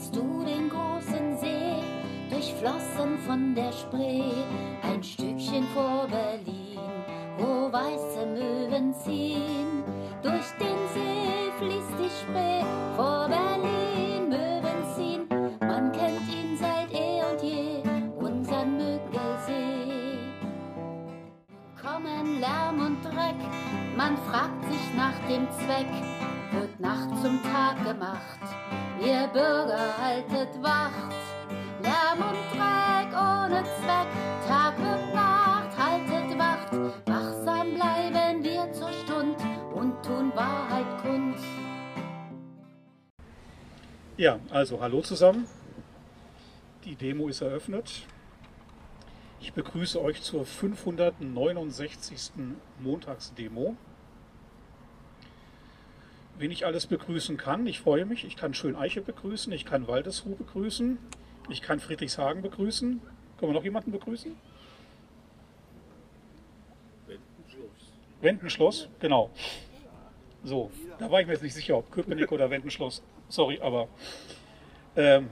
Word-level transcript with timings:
siehst 0.00 0.16
du 0.16 0.44
den 0.44 0.68
großen 0.70 1.36
See, 1.38 1.82
durchflossen 2.30 3.18
von 3.26 3.54
der 3.54 3.72
Spree, 3.72 4.32
ein 4.82 5.02
Stückchen 5.02 5.66
vor 5.74 6.06
Berlin, 6.08 6.78
wo 7.38 7.70
weiße 7.70 8.26
Möwen 8.26 8.94
ziehen. 8.94 9.84
Durch 10.22 10.46
den 10.58 10.78
See 10.94 11.50
fließt 11.58 11.94
die 11.98 12.10
Spree, 12.20 12.64
vor 12.96 13.28
Berlin 13.28 14.28
Möwen 14.28 14.94
ziehen. 14.94 15.28
Man 15.60 15.92
kennt 15.92 16.28
ihn 16.28 16.56
seit 16.58 16.92
eh 16.92 17.22
und 17.30 17.42
je, 17.42 17.82
unseren 18.16 18.76
Müggelsee. 18.76 20.18
Kommen 21.82 22.40
Lärm 22.40 22.80
und 22.86 23.04
Dreck, 23.04 23.40
man 23.96 24.16
fragt 24.16 24.64
sich 24.64 24.94
nach 24.96 25.18
dem 25.28 25.46
Zweck, 25.50 25.92
wird 26.52 26.80
Nacht 26.80 27.10
zum 27.22 27.38
Tag 27.42 27.84
gemacht. 27.84 28.89
Ihr 29.00 29.26
Bürger 29.28 29.96
haltet 29.96 30.62
Wacht, 30.62 31.14
Lärm 31.82 32.18
und 32.18 32.36
Dreck 32.52 33.08
ohne 33.16 33.64
Zweck, 33.64 34.08
Tag 34.46 34.76
und 34.76 35.14
Nacht 35.14 35.74
haltet 35.78 36.38
Wacht. 36.38 36.72
Wachsam 37.06 37.74
bleiben 37.76 38.44
wir 38.44 38.70
zur 38.72 38.92
Stund 38.92 39.36
und 39.74 40.02
tun 40.04 40.30
Wahrheit 40.34 40.84
kund. 41.00 41.38
Ja, 44.18 44.38
also 44.50 44.78
hallo 44.82 45.00
zusammen. 45.00 45.46
Die 46.84 46.94
Demo 46.94 47.28
ist 47.28 47.40
eröffnet. 47.40 48.02
Ich 49.40 49.54
begrüße 49.54 49.98
euch 49.98 50.20
zur 50.20 50.44
569. 50.44 52.32
Montagsdemo. 52.80 53.76
Wen 56.40 56.50
ich 56.50 56.64
alles 56.64 56.86
begrüßen 56.86 57.36
kann, 57.36 57.66
ich 57.66 57.80
freue 57.80 58.06
mich. 58.06 58.24
Ich 58.24 58.34
kann 58.34 58.54
Schöneiche 58.54 59.02
begrüßen, 59.02 59.52
ich 59.52 59.66
kann 59.66 59.86
Waldesruh 59.86 60.36
begrüßen, 60.36 60.96
ich 61.50 61.60
kann 61.60 61.80
Friedrichshagen 61.80 62.40
begrüßen. 62.40 63.02
Können 63.36 63.52
wir 63.52 63.54
noch 63.54 63.62
jemanden 63.62 63.92
begrüßen? 63.92 64.34
Wendenschloss, 68.22 68.88
genau. 69.00 69.28
So, 70.42 70.70
da 70.98 71.10
war 71.10 71.20
ich 71.20 71.26
mir 71.26 71.34
jetzt 71.34 71.42
nicht 71.42 71.52
sicher, 71.52 71.76
ob 71.76 71.92
Köpenick 71.92 72.32
oder 72.32 72.48
Wendenschloss. 72.48 73.02
Sorry, 73.28 73.60
aber 73.60 73.88
ähm, 74.96 75.28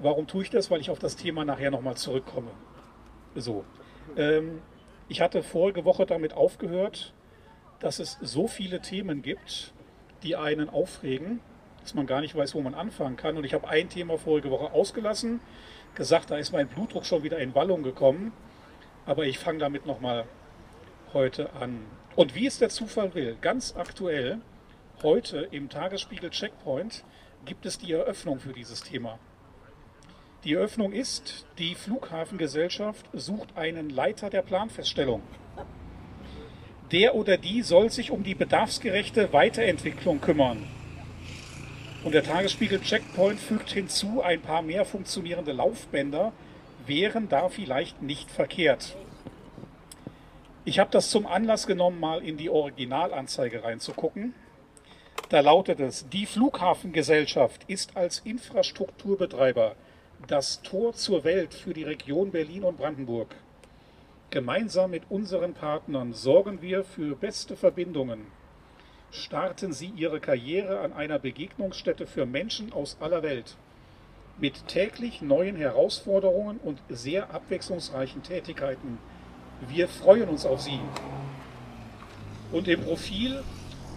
warum 0.00 0.26
tue 0.26 0.42
ich 0.42 0.50
das? 0.50 0.72
Weil 0.72 0.80
ich 0.80 0.90
auf 0.90 0.98
das 0.98 1.14
Thema 1.14 1.44
nachher 1.44 1.70
nochmal 1.70 1.96
zurückkomme. 1.96 2.50
So, 3.36 3.64
ähm, 4.16 4.60
ich 5.08 5.20
hatte 5.20 5.44
vorige 5.44 5.84
Woche 5.84 6.04
damit 6.04 6.32
aufgehört, 6.32 7.14
dass 7.78 8.00
es 8.00 8.18
so 8.20 8.48
viele 8.48 8.80
Themen 8.80 9.22
gibt, 9.22 9.72
die 10.22 10.36
einen 10.36 10.68
aufregen, 10.68 11.40
dass 11.80 11.94
man 11.94 12.06
gar 12.06 12.20
nicht 12.20 12.34
weiß, 12.34 12.54
wo 12.54 12.60
man 12.60 12.74
anfangen 12.74 13.16
kann. 13.16 13.36
Und 13.36 13.44
ich 13.44 13.54
habe 13.54 13.68
ein 13.68 13.88
Thema 13.88 14.18
vorige 14.18 14.50
Woche 14.50 14.72
ausgelassen, 14.72 15.40
gesagt, 15.94 16.30
da 16.30 16.36
ist 16.36 16.52
mein 16.52 16.68
Blutdruck 16.68 17.06
schon 17.06 17.22
wieder 17.22 17.38
in 17.38 17.54
Wallung 17.54 17.82
gekommen. 17.82 18.32
Aber 19.06 19.24
ich 19.24 19.38
fange 19.38 19.58
damit 19.58 19.86
nochmal 19.86 20.26
heute 21.12 21.52
an. 21.54 21.80
Und 22.14 22.34
wie 22.34 22.46
es 22.46 22.58
der 22.58 22.68
Zufall 22.68 23.14
will, 23.14 23.36
ganz 23.40 23.74
aktuell, 23.76 24.40
heute 25.02 25.48
im 25.50 25.68
Tagesspiegel 25.68 26.30
Checkpoint 26.30 27.04
gibt 27.44 27.64
es 27.64 27.78
die 27.78 27.92
Eröffnung 27.92 28.40
für 28.40 28.52
dieses 28.52 28.82
Thema. 28.82 29.18
Die 30.44 30.54
Eröffnung 30.54 30.92
ist, 30.92 31.46
die 31.58 31.74
Flughafengesellschaft 31.74 33.06
sucht 33.12 33.56
einen 33.56 33.90
Leiter 33.90 34.30
der 34.30 34.42
Planfeststellung. 34.42 35.22
Der 36.90 37.14
oder 37.14 37.36
die 37.36 37.62
soll 37.62 37.90
sich 37.90 38.10
um 38.10 38.22
die 38.22 38.34
bedarfsgerechte 38.34 39.32
Weiterentwicklung 39.32 40.20
kümmern. 40.20 40.66
Und 42.02 42.14
der 42.14 42.22
Tagesspiegel 42.22 42.80
Checkpoint 42.80 43.38
fügt 43.38 43.70
hinzu, 43.70 44.22
ein 44.22 44.40
paar 44.40 44.62
mehr 44.62 44.84
funktionierende 44.84 45.52
Laufbänder 45.52 46.32
wären 46.86 47.28
da 47.28 47.50
vielleicht 47.50 48.00
nicht 48.00 48.30
verkehrt. 48.30 48.96
Ich 50.64 50.78
habe 50.78 50.90
das 50.90 51.10
zum 51.10 51.26
Anlass 51.26 51.66
genommen, 51.66 52.00
mal 52.00 52.22
in 52.22 52.36
die 52.36 52.48
Originalanzeige 52.48 53.64
reinzugucken. 53.64 54.34
Da 55.28 55.40
lautet 55.40 55.80
es, 55.80 56.08
die 56.08 56.24
Flughafengesellschaft 56.24 57.64
ist 57.68 57.96
als 57.96 58.20
Infrastrukturbetreiber 58.20 59.76
das 60.26 60.62
Tor 60.62 60.94
zur 60.94 61.24
Welt 61.24 61.52
für 61.52 61.74
die 61.74 61.84
Region 61.84 62.30
Berlin 62.30 62.64
und 62.64 62.78
Brandenburg. 62.78 63.34
Gemeinsam 64.30 64.90
mit 64.90 65.04
unseren 65.08 65.54
Partnern 65.54 66.12
sorgen 66.12 66.60
wir 66.60 66.84
für 66.84 67.16
beste 67.16 67.56
Verbindungen. 67.56 68.26
Starten 69.10 69.72
Sie 69.72 69.90
Ihre 69.96 70.20
Karriere 70.20 70.80
an 70.80 70.92
einer 70.92 71.18
Begegnungsstätte 71.18 72.06
für 72.06 72.26
Menschen 72.26 72.70
aus 72.74 72.98
aller 73.00 73.22
Welt. 73.22 73.56
Mit 74.36 74.68
täglich 74.68 75.22
neuen 75.22 75.56
Herausforderungen 75.56 76.60
und 76.62 76.78
sehr 76.90 77.30
abwechslungsreichen 77.32 78.22
Tätigkeiten. 78.22 78.98
Wir 79.66 79.88
freuen 79.88 80.28
uns 80.28 80.44
auf 80.44 80.60
Sie. 80.60 80.78
Und 82.52 82.68
im 82.68 82.82
Profil, 82.82 83.42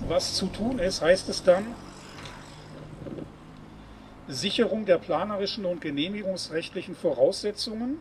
was 0.08 0.36
zu 0.36 0.46
tun 0.46 0.80
ist, 0.80 1.02
heißt 1.02 1.28
es 1.28 1.44
dann, 1.44 1.66
Sicherung 4.30 4.86
der 4.86 4.98
planerischen 4.98 5.66
und 5.66 5.82
genehmigungsrechtlichen 5.82 6.96
Voraussetzungen 6.96 8.00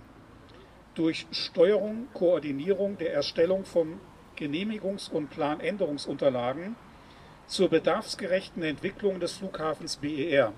durch 0.94 1.26
Steuerung, 1.30 2.08
Koordinierung 2.14 2.98
der 2.98 3.12
Erstellung 3.12 3.64
von 3.64 4.00
Genehmigungs- 4.36 5.10
und 5.10 5.30
Planänderungsunterlagen 5.30 6.76
zur 7.46 7.68
bedarfsgerechten 7.68 8.62
Entwicklung 8.62 9.20
des 9.20 9.34
Flughafens 9.34 9.96
BER. 9.96 10.52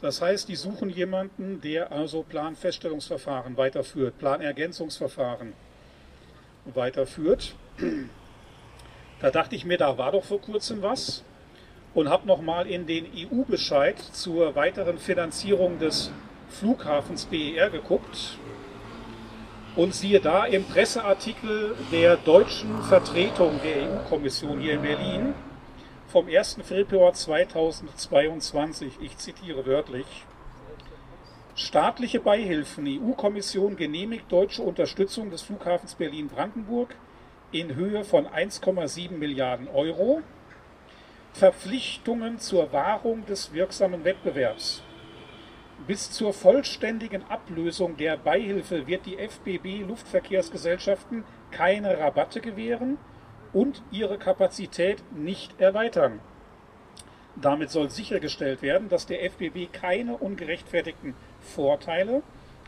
Das 0.00 0.22
heißt, 0.22 0.48
die 0.48 0.56
suchen 0.56 0.88
jemanden, 0.88 1.60
der 1.60 1.92
also 1.92 2.22
Planfeststellungsverfahren 2.22 3.56
weiterführt, 3.56 4.18
Planergänzungsverfahren 4.18 5.52
weiterführt. 6.64 7.54
Da 9.20 9.30
dachte 9.30 9.54
ich 9.54 9.66
mir, 9.66 9.76
da 9.76 9.98
war 9.98 10.12
doch 10.12 10.24
vor 10.24 10.40
kurzem 10.40 10.80
was 10.80 11.22
und 11.92 12.08
habe 12.08 12.26
nochmal 12.26 12.66
in 12.66 12.86
den 12.86 13.06
EU-Bescheid 13.14 13.98
zur 13.98 14.54
weiteren 14.54 14.98
Finanzierung 14.98 15.78
des 15.78 16.10
Flughafens 16.50 17.26
BER 17.26 17.70
geguckt 17.70 18.38
und 19.76 19.94
siehe 19.94 20.20
da 20.20 20.44
im 20.44 20.64
Presseartikel 20.64 21.76
der 21.92 22.16
deutschen 22.16 22.82
Vertretung 22.82 23.60
der 23.62 23.90
EU-Kommission 23.90 24.60
hier 24.60 24.74
in 24.74 24.82
Berlin 24.82 25.34
vom 26.08 26.26
1. 26.26 26.58
Februar 26.64 27.12
2022, 27.12 28.94
ich 29.00 29.16
zitiere 29.16 29.64
wörtlich, 29.64 30.06
staatliche 31.54 32.18
Beihilfen, 32.18 32.86
EU-Kommission 32.86 33.76
genehmigt 33.76 34.30
deutsche 34.30 34.62
Unterstützung 34.62 35.30
des 35.30 35.42
Flughafens 35.42 35.94
Berlin-Brandenburg 35.94 36.96
in 37.52 37.76
Höhe 37.76 38.04
von 38.04 38.26
1,7 38.26 39.12
Milliarden 39.12 39.68
Euro 39.68 40.22
Verpflichtungen 41.32 42.40
zur 42.40 42.72
Wahrung 42.72 43.24
des 43.26 43.52
wirksamen 43.52 44.04
Wettbewerbs. 44.04 44.82
Bis 45.86 46.10
zur 46.10 46.34
vollständigen 46.34 47.24
Ablösung 47.30 47.96
der 47.96 48.18
Beihilfe 48.18 48.86
wird 48.86 49.06
die 49.06 49.16
FBB 49.16 49.88
Luftverkehrsgesellschaften 49.88 51.24
keine 51.50 51.98
Rabatte 51.98 52.42
gewähren 52.42 52.98
und 53.54 53.82
ihre 53.90 54.18
Kapazität 54.18 55.02
nicht 55.12 55.58
erweitern. 55.58 56.20
Damit 57.34 57.70
soll 57.70 57.88
sichergestellt 57.88 58.60
werden, 58.60 58.90
dass 58.90 59.06
der 59.06 59.24
FBB 59.30 59.72
keine 59.72 60.18
ungerechtfertigten 60.18 61.14
Vorteile 61.40 62.22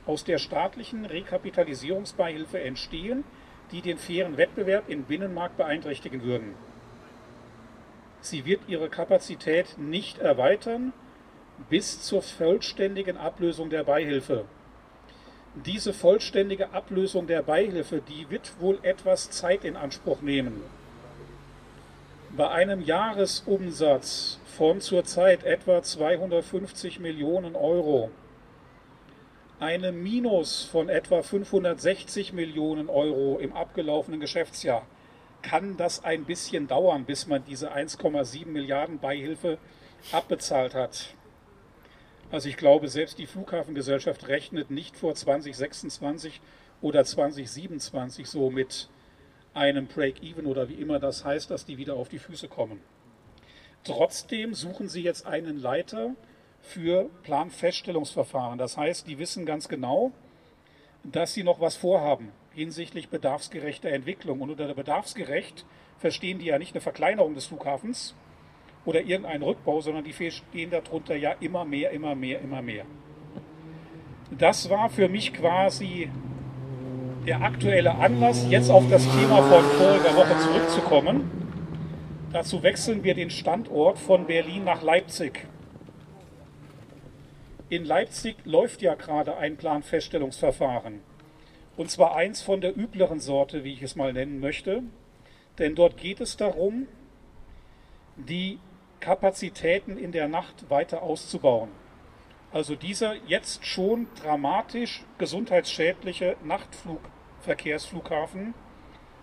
aus 0.07 0.25
der 0.25 0.39
staatlichen 0.39 1.05
Rekapitalisierungsbeihilfe 1.05 2.61
entstehen, 2.61 3.25
die 3.73 3.83
den 3.83 3.99
fairen 3.99 4.39
Wettbewerb 4.39 4.89
im 4.89 5.05
Binnenmarkt 5.05 5.59
beeinträchtigen 5.59 6.23
würden. 6.23 6.55
Sie 8.21 8.47
wird 8.47 8.63
ihre 8.69 8.89
Kapazität 8.89 9.77
nicht 9.79 10.19
erweitern 10.19 10.93
bis 11.69 12.03
zur 12.03 12.23
vollständigen 12.23 13.17
Ablösung 13.17 13.71
der 13.71 13.85
Beihilfe. 13.85 14.45
Diese 15.55 15.93
vollständige 15.93 16.73
Ablösung 16.73 17.27
der 17.27 17.43
Beihilfe, 17.43 18.01
die 18.01 18.31
wird 18.31 18.59
wohl 18.61 18.79
etwas 18.83 19.31
Zeit 19.31 19.65
in 19.65 19.77
Anspruch 19.77 20.23
nehmen. 20.23 20.63
Bei 22.35 22.49
einem 22.49 22.81
Jahresumsatz 22.81 24.39
von 24.57 24.81
zurzeit 24.81 25.45
etwa 25.45 25.83
250 25.83 27.01
Millionen 27.01 27.55
Euro, 27.55 28.11
einem 29.61 30.03
Minus 30.03 30.65
von 30.65 30.89
etwa 30.89 31.23
560 31.23 32.33
Millionen 32.33 32.89
Euro 32.89 33.39
im 33.39 33.53
abgelaufenen 33.53 34.21
Geschäftsjahr, 34.21 34.87
kann 35.43 35.77
das 35.77 36.03
ein 36.05 36.25
bisschen 36.25 36.67
dauern, 36.69 37.05
bis 37.05 37.27
man 37.27 37.45
diese 37.45 37.73
1,7 37.73 38.47
Milliarden 38.47 38.99
Beihilfe 38.99 39.59
abbezahlt 40.11 40.75
hat. 40.75 41.15
Also 42.33 42.49
ich 42.49 42.57
glaube, 42.57 42.89
selbst 42.89 43.19
die 43.19 43.27
Flughafengesellschaft 43.27 44.27
rechnet 44.27 44.71
nicht 44.71 44.97
vor 44.97 45.15
2026 45.15 46.41
oder 46.81 47.05
2027 47.05 48.27
so 48.27 48.51
mit 48.51 48.89
einem 49.53 49.87
Break-Even 49.87 50.47
oder 50.47 50.71
wie 50.71 50.77
immer 50.77 50.99
das 50.99 51.27
heißt, 51.27 51.51
dass 51.51 51.67
die 51.67 51.77
wieder 51.77 51.95
auf 51.95 52.09
die 52.09 52.19
Füße 52.19 52.49
kommen. 52.49 52.81
Trotzdem 53.85 54.55
suchen 54.55 54.89
sie 54.89 55.03
jetzt 55.03 55.27
einen 55.27 55.59
Leiter 55.61 56.15
für 56.63 57.11
Planfeststellungsverfahren. 57.23 58.57
Das 58.59 58.79
heißt, 58.79 59.07
die 59.07 59.19
wissen 59.19 59.45
ganz 59.45 59.69
genau, 59.69 60.11
dass 61.03 61.35
sie 61.35 61.43
noch 61.43 61.61
was 61.61 61.77
vorhaben 61.77 62.33
hinsichtlich 62.55 63.11
bedarfsgerechter 63.11 63.91
Entwicklung. 63.91 64.41
Und 64.41 64.49
unter 64.49 64.73
bedarfsgerecht 64.73 65.67
verstehen 65.99 66.39
die 66.39 66.47
ja 66.47 66.59
nicht 66.59 66.73
eine 66.73 66.81
Verkleinerung 66.81 67.35
des 67.35 67.45
Flughafens 67.45 68.15
oder 68.85 69.01
irgendeinen 69.01 69.43
Rückbau, 69.43 69.81
sondern 69.81 70.05
die 70.05 70.13
verstehen 70.13 70.71
darunter 70.71 71.15
ja 71.15 71.33
immer 71.41 71.65
mehr, 71.65 71.91
immer 71.91 72.15
mehr, 72.15 72.41
immer 72.41 72.63
mehr. 72.63 72.85
Das 74.31 74.71
war 74.71 74.89
für 74.89 75.09
mich 75.09 75.33
quasi 75.33 76.11
der 77.27 77.43
aktuelle 77.43 77.95
Anlass, 77.95 78.47
jetzt 78.49 78.71
auf 78.71 78.89
das 78.91 79.05
Thema 79.05 79.43
von 79.43 79.63
voriger 79.63 80.17
Woche 80.17 80.39
zurückzukommen. 80.39 81.31
Dazu 82.33 82.63
wechseln 82.63 83.05
wir 83.05 83.15
den 83.15 83.31
Standort 83.31 83.99
von 83.99 84.27
Berlin 84.27 84.65
nach 84.65 84.83
Leipzig. 84.83 85.47
In 87.69 87.85
Leipzig 87.85 88.37
läuft 88.45 88.83
ja 88.83 88.95
gerade 88.95 89.37
ein 89.37 89.57
Planfeststellungsverfahren. 89.57 91.01
Und 91.77 91.91
zwar 91.91 92.17
eins 92.17 92.43
von 92.43 92.61
der 92.61 92.77
übleren 92.77 93.21
Sorte, 93.21 93.65
wie 93.65 93.73
ich 93.73 93.83
es 93.83 93.97
mal 93.97 94.13
nennen 94.13 94.41
möchte. 94.41 94.83
Denn 95.59 95.75
dort 95.75 95.97
geht 95.97 96.21
es 96.21 96.37
darum, 96.37 96.87
die 98.17 98.59
Kapazitäten 99.03 99.99
in 99.99 100.13
der 100.13 100.29
Nacht 100.29 100.71
weiter 100.71 101.03
auszubauen. 101.03 101.69
Also 102.53 102.77
dieser 102.77 103.15
jetzt 103.27 103.67
schon 103.67 104.07
dramatisch 104.23 105.03
gesundheitsschädliche 105.19 106.37
Nachtflugverkehrsflughafen 106.45 108.55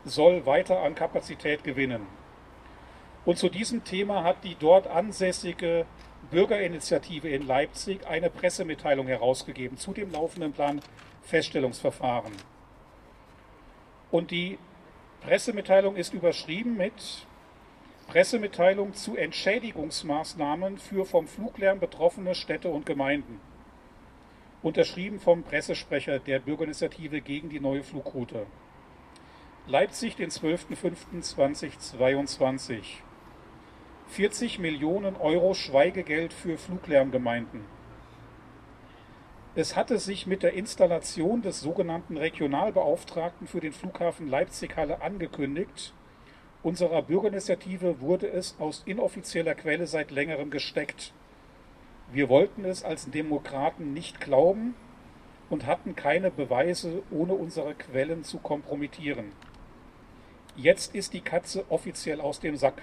soll 0.04 0.46
weiter 0.46 0.82
an 0.82 0.96
Kapazität 0.96 1.64
gewinnen. 1.64 2.06
Und 3.26 3.38
zu 3.38 3.50
diesem 3.50 3.84
Thema 3.84 4.24
hat 4.24 4.44
die 4.44 4.56
dort 4.56 4.88
ansässige 4.88 5.86
Bürgerinitiative 6.30 7.30
in 7.30 7.48
Leipzig 7.48 8.06
eine 8.08 8.30
Pressemitteilung 8.30 9.08
herausgegeben 9.08 9.78
zu 9.78 9.94
dem 9.94 10.12
laufenden 10.12 10.54
Planfeststellungsverfahren. 10.54 12.34
Und 14.12 14.32
die 14.32 14.58
Pressemitteilung 15.22 15.96
ist 15.96 16.14
überschrieben 16.14 16.76
mit 16.76 17.28
Pressemitteilung 18.10 18.94
zu 18.96 19.16
Entschädigungsmaßnahmen 19.16 20.80
für 20.80 21.06
vom 21.06 21.28
Fluglärm 21.28 21.80
betroffene 21.80 22.34
Städte 22.34 22.70
und 22.70 22.88
Gemeinden. 22.88 23.40
Unterschrieben 24.64 25.20
vom 25.20 25.44
Pressesprecher 25.44 26.18
der 26.18 26.40
Bürgerinitiative 26.40 27.22
gegen 27.22 27.50
die 27.50 27.60
neue 27.60 27.84
Flugroute. 27.84 28.48
Leipzig, 29.68 30.16
den 30.16 30.32
12.05.2022. 30.32 32.80
40 34.08 34.58
Millionen 34.58 35.16
Euro 35.16 35.54
Schweigegeld 35.54 36.34
für 36.34 36.58
Fluglärmgemeinden. 36.58 37.64
Es 39.54 39.76
hatte 39.76 40.00
sich 40.00 40.26
mit 40.26 40.42
der 40.42 40.54
Installation 40.54 41.44
des 41.44 41.62
sogenannten 41.62 42.18
Regionalbeauftragten 42.18 43.46
für 43.46 43.60
den 43.60 43.74
Flughafen 43.74 44.28
Leipzig-Halle 44.28 45.04
angekündigt. 45.04 45.94
Unserer 46.62 47.02
Bürgerinitiative 47.04 48.02
wurde 48.02 48.28
es 48.28 48.58
aus 48.60 48.84
inoffizieller 48.86 49.56
Quelle 49.56 49.88
seit 49.88 50.12
längerem 50.12 50.50
gesteckt. 50.50 51.14
Wir 52.12 52.28
wollten 52.28 52.66
es 52.66 52.84
als 52.84 53.10
Demokraten 53.10 53.94
nicht 53.94 54.20
glauben 54.20 54.76
und 55.50 55.66
hatten 55.66 55.96
keine 55.96 56.32
Beweise, 56.32 57.02
ohne 57.12 57.34
unsere 57.34 57.76
Quellen 57.76 58.26
zu 58.26 58.40
kompromittieren. 58.40 59.32
Jetzt 60.58 60.94
ist 60.94 61.14
die 61.14 61.22
Katze 61.22 61.64
offiziell 61.70 62.20
aus 62.20 62.42
dem 62.42 62.58
Sack. 62.58 62.82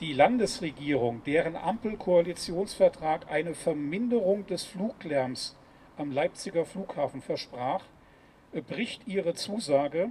Die 0.00 0.12
Landesregierung, 0.12 1.22
deren 1.24 1.54
Ampelkoalitionsvertrag 1.54 3.30
eine 3.30 3.54
Verminderung 3.54 4.46
des 4.46 4.64
Fluglärms 4.64 5.56
am 5.96 6.10
Leipziger 6.10 6.64
Flughafen 6.64 7.22
versprach, 7.22 7.84
bricht 8.66 9.06
ihre 9.06 9.34
Zusage 9.34 10.10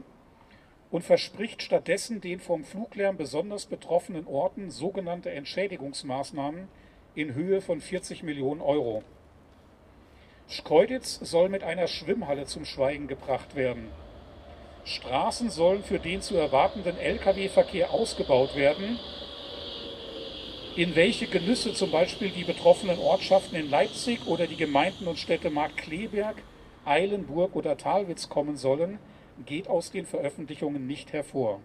und 0.92 1.04
verspricht 1.04 1.62
stattdessen 1.62 2.22
den 2.22 2.40
vom 2.40 2.64
Fluglärm 2.64 3.18
besonders 3.18 3.66
betroffenen 3.66 4.26
Orten 4.26 4.72
sogenannte 4.72 5.32
Entschädigungsmaßnahmen 5.32 6.68
in 7.16 7.34
Höhe 7.34 7.62
von 7.62 7.82
40 7.82 8.24
Millionen 8.24 8.62
Euro. 8.62 9.04
Schkeuditz 10.48 11.20
soll 11.20 11.50
mit 11.50 11.64
einer 11.64 11.88
Schwimmhalle 11.88 12.46
zum 12.46 12.66
Schweigen 12.66 13.08
gebracht 13.08 13.56
werden. 13.56 13.88
Straßen 14.84 15.50
sollen 15.50 15.84
für 15.84 16.00
den 16.00 16.22
zu 16.22 16.36
erwartenden 16.36 16.98
Lkw-Verkehr 16.98 17.92
ausgebaut 17.92 18.56
werden 18.56 18.98
in 20.80 20.96
welche 20.96 21.28
Genüsse 21.28 21.74
zum 21.74 21.92
Beispiel 21.92 22.30
die 22.30 22.46
betroffenen 22.46 23.00
Ortschaften 23.00 23.58
in 23.58 23.70
Leipzig 23.70 24.26
oder 24.28 24.48
die 24.48 24.56
Gemeinden 24.56 25.08
und 25.08 25.20
Städte 25.20 25.50
Markkleeberg, 25.50 26.38
Eilenburg 26.86 27.56
oder 27.58 27.76
Talwitz 27.76 28.30
kommen 28.30 28.56
sollen, 28.56 28.98
geht 29.46 29.68
aus 29.68 29.92
den 29.92 30.06
Veröffentlichungen 30.06 30.88
nicht 30.88 31.14
hervor. 31.14 31.60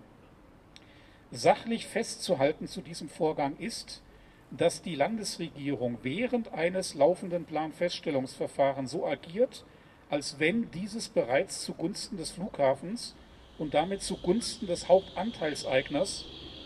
Sachlich 1.31 1.87
festzuhalten 1.87 2.69
zu 2.69 2.81
diesem 2.81 3.09
Vorgang 3.09 3.57
ist, 3.57 4.03
dass 4.51 4.83
die 4.83 4.95
Landesregierung 4.95 5.99
während 6.03 6.53
eines 6.53 6.95
laufenden 6.95 7.45
Planfeststellungsverfahrens 7.45 8.91
so 8.91 9.07
agiert, 9.07 9.65
als 10.11 10.39
wenn 10.39 10.71
dieses 10.71 11.09
bereits 11.09 11.65
zugunsten 11.65 12.17
des 12.17 12.31
Flughafens 12.31 13.17
und 13.59 13.75
damit 13.75 14.03
zugunsten 14.03 14.67
des 14.67 14.89
Hauptanteilseigners 14.89 16.25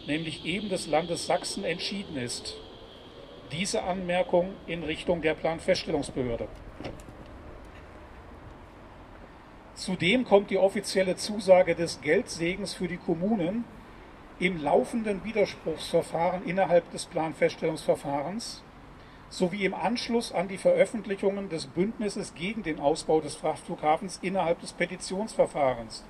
nämlich 0.08 0.44
eben 0.44 0.68
des 0.68 0.86
Landes 0.86 1.26
Sachsen, 1.26 1.64
entschieden 1.64 2.16
ist. 2.16 2.56
Diese 3.52 3.82
Anmerkung 3.82 4.54
in 4.66 4.82
Richtung 4.82 5.22
der 5.22 5.34
Planfeststellungsbehörde. 5.34 6.48
Zudem 9.88 10.26
kommt 10.26 10.50
die 10.50 10.58
offizielle 10.58 11.16
Zusage 11.16 11.74
des 11.74 12.02
Geldsegens 12.02 12.74
für 12.74 12.88
die 12.88 12.98
Kommunen 12.98 13.64
im 14.38 14.62
laufenden 14.62 15.24
Widerspruchsverfahren 15.24 16.44
innerhalb 16.44 16.90
des 16.90 17.06
Planfeststellungsverfahrens 17.06 18.62
sowie 19.30 19.64
im 19.64 19.72
Anschluss 19.72 20.30
an 20.30 20.46
die 20.46 20.58
Veröffentlichungen 20.58 21.48
des 21.48 21.68
Bündnisses 21.68 22.34
gegen 22.34 22.62
den 22.62 22.80
Ausbau 22.80 23.22
des 23.22 23.36
Frachtflughafens 23.36 24.18
innerhalb 24.20 24.60
des 24.60 24.74
Petitionsverfahrens, 24.74 26.04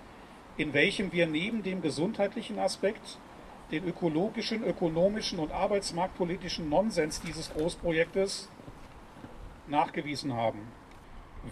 in 0.56 0.72
welchem 0.72 1.12
wir 1.12 1.28
neben 1.28 1.62
dem 1.62 1.80
gesundheitlichen 1.80 2.58
Aspekt 2.58 3.20
den 3.70 3.86
ökologischen, 3.86 4.64
ökonomischen 4.64 5.38
und 5.38 5.52
arbeitsmarktpolitischen 5.52 6.69
Nonsens 6.69 7.20
dieses 7.20 7.54
Großprojektes 7.54 8.49
nachgewiesen 9.68 10.35
haben. 10.35 10.77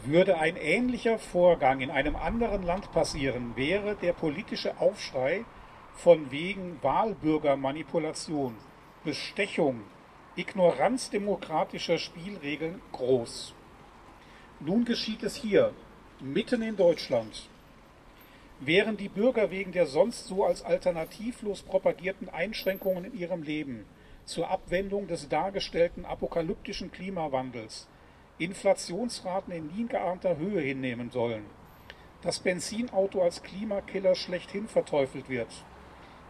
Würde 0.05 0.39
ein 0.39 0.57
ähnlicher 0.57 1.19
Vorgang 1.19 1.81
in 1.81 1.91
einem 1.91 2.17
anderen 2.17 2.63
Land 2.63 2.93
passieren, 2.93 3.57
wäre 3.57 3.95
der 3.97 4.13
politische 4.13 4.79
Aufschrei 4.81 5.45
von 5.95 6.31
wegen 6.31 6.79
Wahlbürgermanipulation, 6.83 8.55
Bestechung, 9.05 9.83
Ignoranz 10.37 11.11
demokratischer 11.11 11.99
Spielregeln 11.99 12.81
groß. 12.93 13.55
Nun 14.61 14.85
geschieht 14.85 15.23
es 15.23 15.37
hier, 15.37 15.73
mitten 16.21 16.63
in 16.63 16.77
Deutschland, 16.77 17.49
Während 18.61 19.01
die 19.01 19.11
Bürger 19.11 19.51
wegen 19.51 19.73
der 19.73 19.85
sonst 19.87 20.27
so 20.27 20.45
als 20.45 20.63
alternativlos 20.63 21.61
propagierten 21.61 22.31
Einschränkungen 22.31 23.05
in 23.05 23.19
ihrem 23.19 23.43
Leben 23.43 23.85
zur 24.25 24.51
Abwendung 24.51 25.07
des 25.07 25.29
dargestellten 25.29 26.07
apokalyptischen 26.07 26.91
Klimawandels 26.91 27.87
Inflationsraten 28.39 29.53
in 29.53 29.69
nie 29.69 29.87
geahnter 29.87 30.37
Höhe 30.37 30.61
hinnehmen 30.61 31.11
sollen, 31.11 31.47
das 32.21 32.39
Benzinauto 32.39 33.23
als 33.23 33.43
Klimakiller 33.43 34.15
schlechthin 34.15 34.69
verteufelt 34.69 35.31
wird, 35.31 35.49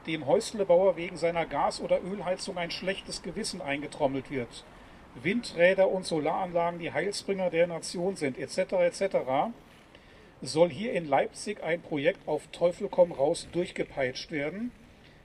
dem 0.06 0.26
Häuslebauer 0.26 0.96
wegen 0.96 1.16
seiner 1.16 1.46
Gas- 1.46 1.80
oder 1.80 2.00
Ölheizung 2.04 2.58
ein 2.58 2.70
schlechtes 2.70 3.22
Gewissen 3.22 3.60
eingetrommelt 3.60 4.30
wird, 4.30 4.64
Windräder 5.20 5.88
und 5.88 6.06
Solaranlagen 6.06 6.78
die 6.78 6.92
Heilsbringer 6.92 7.50
der 7.50 7.66
Nation 7.66 8.14
sind, 8.14 8.38
etc., 8.38 8.72
etc., 8.72 9.16
soll 10.42 10.68
hier 10.68 10.92
in 10.92 11.08
Leipzig 11.08 11.64
ein 11.64 11.80
Projekt 11.80 12.28
auf 12.28 12.46
Teufel 12.48 12.88
komm 12.88 13.10
raus 13.10 13.48
durchgepeitscht 13.50 14.30
werden, 14.30 14.70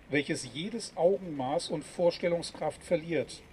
welches 0.09 0.51
jedes 0.53 0.97
Augenmaß 0.97 1.69
und 1.69 1.83
Vorstellungskraft 1.83 2.83
verliert, 2.83 3.43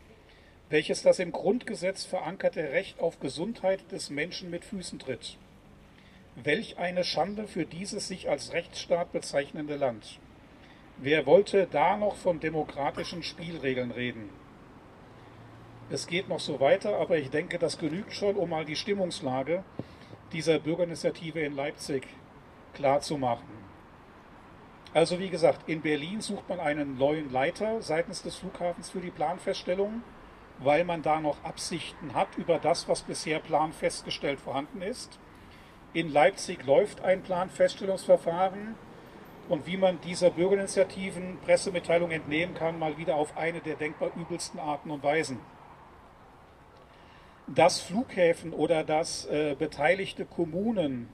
welches 0.70 1.02
das 1.02 1.18
im 1.18 1.32
Grundgesetz 1.32 2.04
verankerte 2.04 2.72
Recht 2.72 3.00
auf 3.00 3.20
Gesundheit 3.20 3.90
des 3.90 4.10
Menschen 4.10 4.50
mit 4.50 4.64
Füßen 4.64 4.98
tritt. 4.98 5.38
Welch 6.36 6.78
eine 6.78 7.04
Schande 7.04 7.48
für 7.48 7.64
dieses 7.64 8.08
sich 8.08 8.28
als 8.28 8.52
Rechtsstaat 8.52 9.12
bezeichnende 9.12 9.76
Land. 9.76 10.18
Wer 10.98 11.26
wollte 11.26 11.66
da 11.70 11.96
noch 11.96 12.16
von 12.16 12.40
demokratischen 12.40 13.22
Spielregeln 13.22 13.90
reden? 13.90 14.28
Es 15.90 16.06
geht 16.06 16.28
noch 16.28 16.40
so 16.40 16.60
weiter, 16.60 16.96
aber 16.98 17.16
ich 17.16 17.30
denke, 17.30 17.58
das 17.58 17.78
genügt 17.78 18.12
schon, 18.12 18.36
um 18.36 18.50
mal 18.50 18.66
die 18.66 18.76
Stimmungslage 18.76 19.64
dieser 20.32 20.58
Bürgerinitiative 20.58 21.40
in 21.40 21.56
Leipzig 21.56 22.06
klarzumachen. 22.74 23.48
Also 24.92 25.18
wie 25.18 25.30
gesagt, 25.30 25.66
in 25.68 25.80
Berlin 25.80 26.20
sucht 26.20 26.48
man 26.48 26.60
einen 26.60 26.98
neuen 26.98 27.32
Leiter 27.32 27.80
seitens 27.80 28.22
des 28.22 28.36
Flughafens 28.36 28.90
für 28.90 29.00
die 29.00 29.10
Planfeststellung 29.10 30.02
weil 30.58 30.84
man 30.84 31.02
da 31.02 31.20
noch 31.20 31.42
Absichten 31.44 32.14
hat 32.14 32.28
über 32.36 32.58
das, 32.58 32.88
was 32.88 33.02
bisher 33.02 33.38
planfestgestellt 33.38 34.40
vorhanden 34.40 34.82
ist. 34.82 35.18
In 35.92 36.12
Leipzig 36.12 36.64
läuft 36.66 37.02
ein 37.02 37.22
Planfeststellungsverfahren 37.22 38.74
und 39.48 39.66
wie 39.66 39.76
man 39.76 40.00
dieser 40.02 40.30
Bürgerinitiativen 40.30 41.38
Pressemitteilung 41.44 42.10
entnehmen 42.10 42.54
kann, 42.54 42.78
mal 42.78 42.98
wieder 42.98 43.14
auf 43.16 43.36
eine 43.36 43.60
der 43.60 43.76
denkbar 43.76 44.10
übelsten 44.16 44.60
Arten 44.60 44.90
und 44.90 45.02
Weisen. 45.02 45.38
Dass 47.46 47.80
Flughäfen 47.80 48.52
oder 48.52 48.84
dass 48.84 49.24
äh, 49.26 49.56
beteiligte 49.58 50.26
Kommunen 50.26 51.08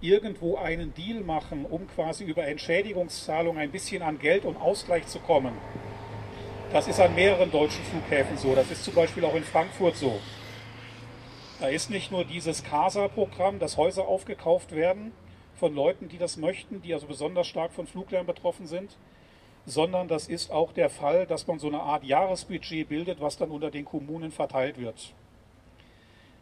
irgendwo 0.00 0.56
einen 0.56 0.94
Deal 0.94 1.20
machen, 1.20 1.64
um 1.64 1.86
quasi 1.88 2.24
über 2.24 2.46
Entschädigungszahlung 2.46 3.58
ein 3.58 3.70
bisschen 3.70 4.02
an 4.02 4.18
Geld 4.18 4.44
und 4.44 4.56
Ausgleich 4.56 5.06
zu 5.06 5.20
kommen, 5.20 5.52
das 6.72 6.86
ist 6.86 7.00
an 7.00 7.14
mehreren 7.14 7.50
deutschen 7.50 7.82
Flughäfen 7.84 8.36
so. 8.36 8.54
Das 8.54 8.70
ist 8.70 8.84
zum 8.84 8.94
Beispiel 8.94 9.24
auch 9.24 9.34
in 9.34 9.44
Frankfurt 9.44 9.96
so. 9.96 10.20
Da 11.60 11.68
ist 11.68 11.90
nicht 11.90 12.12
nur 12.12 12.24
dieses 12.24 12.62
CASA-Programm, 12.62 13.58
dass 13.58 13.76
Häuser 13.76 14.06
aufgekauft 14.06 14.72
werden 14.74 15.12
von 15.56 15.74
Leuten, 15.74 16.08
die 16.08 16.18
das 16.18 16.36
möchten, 16.36 16.82
die 16.82 16.94
also 16.94 17.06
besonders 17.06 17.46
stark 17.48 17.72
von 17.72 17.86
Fluglärm 17.86 18.26
betroffen 18.26 18.66
sind, 18.66 18.96
sondern 19.66 20.08
das 20.08 20.28
ist 20.28 20.50
auch 20.50 20.72
der 20.72 20.88
Fall, 20.88 21.26
dass 21.26 21.46
man 21.46 21.58
so 21.58 21.66
eine 21.68 21.80
Art 21.80 22.04
Jahresbudget 22.04 22.88
bildet, 22.88 23.20
was 23.20 23.38
dann 23.38 23.50
unter 23.50 23.70
den 23.70 23.84
Kommunen 23.84 24.30
verteilt 24.30 24.78
wird. 24.78 25.14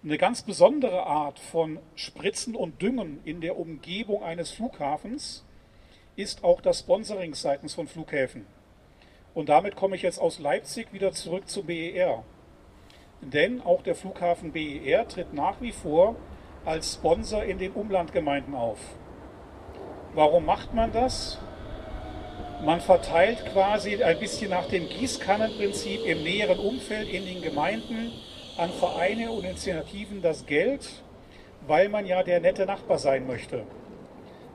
Eine 0.04 0.18
ganz 0.18 0.42
besondere 0.42 1.06
Art 1.06 1.38
von 1.38 1.78
Spritzen 1.95 2.54
und 2.54 2.83
Düngen 2.83 3.21
in 3.25 3.40
der 3.40 3.59
Umgebung 3.59 4.23
eines 4.23 4.50
Flughafens 4.50 5.45
ist 6.14 6.45
auch 6.45 6.61
das 6.61 6.80
Sponsoring 6.80 7.35
seitens 7.35 7.75
von 7.75 7.88
Flughäfen. 7.88 8.47
Und 9.37 9.50
damit 9.50 9.76
komme 9.76 9.97
ich 9.97 10.02
jetzt 10.02 10.19
aus 10.19 10.38
Leipzig 10.38 10.95
wieder 10.95 11.12
zurück 11.12 11.47
zu 11.47 11.62
BER. 11.62 12.25
Denn 13.21 13.61
auch 13.61 13.83
der 13.83 13.95
Flughafen 13.95 14.50
BER 14.50 15.07
tritt 15.09 15.35
nach 15.35 15.61
wie 15.61 15.73
vor 15.73 16.16
als 16.64 16.95
Sponsor 16.95 17.45
in 17.45 17.59
den 17.59 17.73
Umlandgemeinden 17.73 18.55
auf. 18.55 18.78
Warum 20.14 20.47
macht 20.47 20.73
man 20.73 20.90
das? 20.90 21.38
Man 22.64 22.81
verteilt 22.81 23.45
quasi 23.52 24.02
ein 24.02 24.19
bisschen 24.19 24.49
nach 24.49 24.69
dem 24.69 24.88
Gießkannenprinzip 24.88 26.07
im 26.07 26.23
näheren 26.23 26.59
Umfeld 26.59 27.07
in 27.11 27.26
den 27.26 27.43
Gemeinden 27.43 28.12
an 28.57 28.71
Vereine 28.71 29.33
und 29.33 29.45
Initiativen 29.45 30.23
das 30.23 30.47
Geld, 30.47 30.88
weil 31.66 31.90
man 31.90 32.07
ja 32.07 32.23
der 32.23 32.40
nette 32.40 32.64
Nachbar 32.64 32.97
sein 32.97 33.26
möchte. 33.26 33.64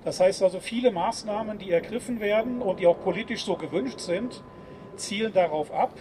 Das 0.03 0.19
heißt 0.19 0.41
also, 0.41 0.59
viele 0.59 0.89
Maßnahmen, 0.89 1.59
die 1.59 1.69
ergriffen 1.69 2.19
werden 2.19 2.63
und 2.63 2.79
die 2.79 2.87
auch 2.87 2.99
politisch 2.99 3.45
so 3.45 3.55
gewünscht 3.55 3.99
sind, 3.99 4.41
zielen 5.01 5.33
darauf 5.33 5.71
ab, 5.71 5.97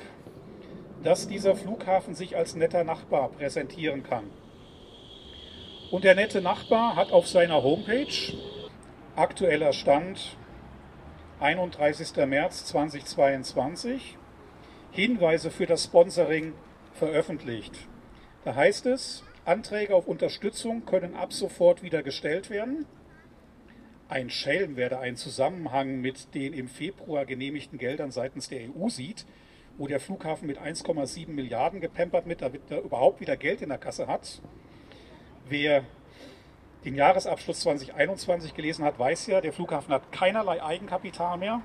dass 1.03 1.29
dieser 1.29 1.57
Flughafen 1.57 2.15
sich 2.15 2.37
als 2.37 2.55
netter 2.55 2.85
Nachbar 2.85 3.31
präsentieren 3.31 4.03
kann. 4.03 4.31
Und 5.91 6.05
der 6.05 6.15
nette 6.15 6.41
Nachbar 6.41 6.95
hat 6.95 7.11
auf 7.11 7.27
seiner 7.27 7.63
Homepage 7.63 8.07
aktueller 9.17 9.73
Stand 9.73 10.37
31. 11.41 12.15
März 12.27 12.67
2022 12.67 14.17
Hinweise 14.93 15.51
für 15.51 15.67
das 15.67 15.85
Sponsoring 15.85 16.53
veröffentlicht. 16.93 17.75
Da 18.45 18.55
heißt 18.55 18.87
es, 18.87 19.25
Anträge 19.45 19.95
auf 19.95 20.07
Unterstützung 20.07 20.85
können 20.85 21.15
ab 21.15 21.33
sofort 21.33 21.83
wieder 21.83 22.03
gestellt 22.03 22.51
werden. 22.51 22.87
Ein 24.11 24.29
Schelm, 24.29 24.77
wer 24.77 24.89
da 24.89 24.99
einen 24.99 25.15
Zusammenhang 25.15 26.01
mit 26.01 26.35
den 26.35 26.53
im 26.53 26.67
Februar 26.67 27.25
genehmigten 27.25 27.79
Geldern 27.79 28.11
seitens 28.11 28.49
der 28.49 28.63
EU 28.63 28.89
sieht, 28.89 29.25
wo 29.79 29.87
der 29.87 30.01
Flughafen 30.01 30.49
mit 30.49 30.59
1,7 30.59 31.29
Milliarden 31.31 31.81
gepempert 31.81 32.27
wird, 32.27 32.43
damit 32.43 32.63
er 32.71 32.81
überhaupt 32.83 33.21
wieder 33.21 33.37
Geld 33.37 33.63
in 33.63 33.69
der 33.69 33.79
Kasse 33.79 34.09
hat. 34.09 34.43
Wer 35.49 35.85
den 36.85 36.97
Jahresabschluss 36.97 37.61
2021 37.61 38.53
gelesen 38.55 38.85
hat, 38.85 38.99
weiß 38.99 39.29
ja, 39.29 39.41
der 39.41 39.53
Flughafen 39.53 39.95
hat 39.95 40.11
keinerlei 40.11 40.61
Eigenkapital 40.61 41.39
mehr, 41.39 41.63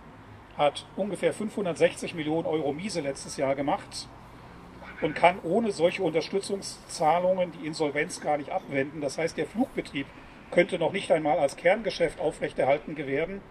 hat 0.56 0.86
ungefähr 0.96 1.34
560 1.34 2.14
Millionen 2.14 2.46
Euro 2.46 2.74
Miese 2.74 3.02
letztes 3.02 3.38
Jahr 3.38 3.56
gemacht 3.56 4.08
und 5.02 5.16
kann 5.16 5.40
ohne 5.42 5.72
solche 5.72 6.04
Unterstützungszahlungen 6.04 7.54
die 7.54 7.66
Insolvenz 7.66 8.22
gar 8.22 8.38
nicht 8.38 8.52
abwenden. 8.52 9.02
Das 9.02 9.18
heißt, 9.18 9.36
der 9.36 9.48
Flugbetrieb 9.48 10.06
könnte 10.52 10.80
noch 10.80 10.92
nicht 10.92 11.12
einmal 11.12 11.40
als 11.40 11.56
Kerngeschäft 11.56 12.20
aufrechterhalten 12.20 12.98
werden, 12.98 13.42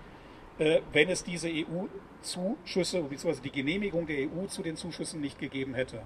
äh, 0.59 0.81
wenn 0.93 1.09
es 1.09 1.25
diese 1.25 1.49
EU-Zuschüsse 1.49 3.03
bzw. 3.03 3.41
die 3.43 3.51
Genehmigung 3.51 4.07
der 4.07 4.29
EU 4.29 4.47
zu 4.47 4.63
den 4.63 4.77
Zuschüssen 4.77 5.21
nicht 5.21 5.39
gegeben 5.39 5.75
hätte. 5.75 6.03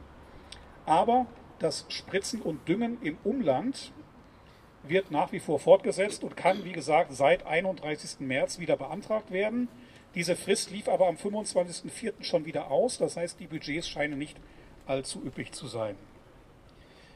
Aber 0.87 1.27
das 1.59 1.85
Spritzen 1.89 2.41
und 2.41 2.67
Düngen 2.69 2.99
im 3.03 3.19
Umland 3.25 3.93
wird 4.85 5.11
nach 5.11 5.33
wie 5.33 5.41
vor 5.41 5.59
fortgesetzt 5.59 6.25
und 6.25 6.37
kann, 6.37 6.65
wie 6.65 6.73
gesagt, 6.73 7.13
seit 7.13 7.47
31. 7.47 8.21
März 8.21 8.59
wieder 8.59 8.77
beantragt 8.77 9.31
werden. 9.31 9.69
Diese 10.15 10.37
Frist 10.37 10.71
lief 10.71 10.89
aber 10.89 11.09
am 11.09 11.17
25.04. 11.17 12.23
schon 12.23 12.47
wieder 12.47 12.71
aus. 12.71 12.99
Das 12.99 13.17
heißt, 13.17 13.39
die 13.41 13.47
Budgets 13.47 13.89
scheinen 13.89 14.19
nicht 14.19 14.39
allzu 14.87 15.23
üppig 15.25 15.53
zu 15.53 15.67
sein. 15.67 15.97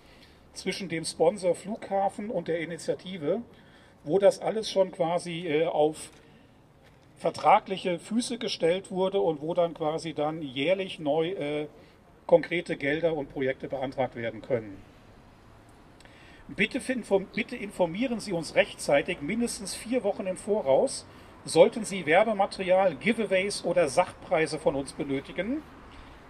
zwischen 0.57 0.89
dem 0.89 1.05
Sponsor 1.05 1.55
Flughafen 1.55 2.31
und 2.31 2.49
der 2.49 2.61
Initiative, 2.61 3.43
wo 4.05 4.19
das 4.19 4.41
alles 4.41 4.71
schon 4.71 4.93
quasi 4.93 5.47
äh, 5.47 5.67
auf 5.67 6.11
vertragliche 7.17 7.99
Füße 7.99 8.39
gestellt 8.39 8.91
wurde 8.91 9.21
und 9.21 9.41
wo 9.41 9.55
dann 9.55 9.75
quasi 9.75 10.13
dann 10.13 10.43
jährlich 10.43 10.99
neu 10.99 11.31
äh, 11.31 11.67
konkrete 12.27 12.77
Gelder 12.77 13.15
und 13.15 13.33
Projekte 13.33 13.69
beantragt 13.69 14.17
werden 14.17 14.43
können. 14.43 14.77
Bitte, 16.49 16.81
bitte 17.35 17.57
informieren 17.57 18.21
Sie 18.21 18.33
uns 18.33 18.55
rechtzeitig, 18.55 19.21
mindestens 19.21 19.75
vier 19.75 20.05
Wochen 20.05 20.27
im 20.27 20.37
Voraus, 20.37 21.07
sollten 21.45 21.85
Sie 21.85 22.07
Werbematerial, 22.07 22.95
Giveaways 22.97 23.65
oder 23.65 23.89
Sachpreise 23.89 24.59
von 24.59 24.77
uns 24.77 24.93
benötigen. 24.93 25.63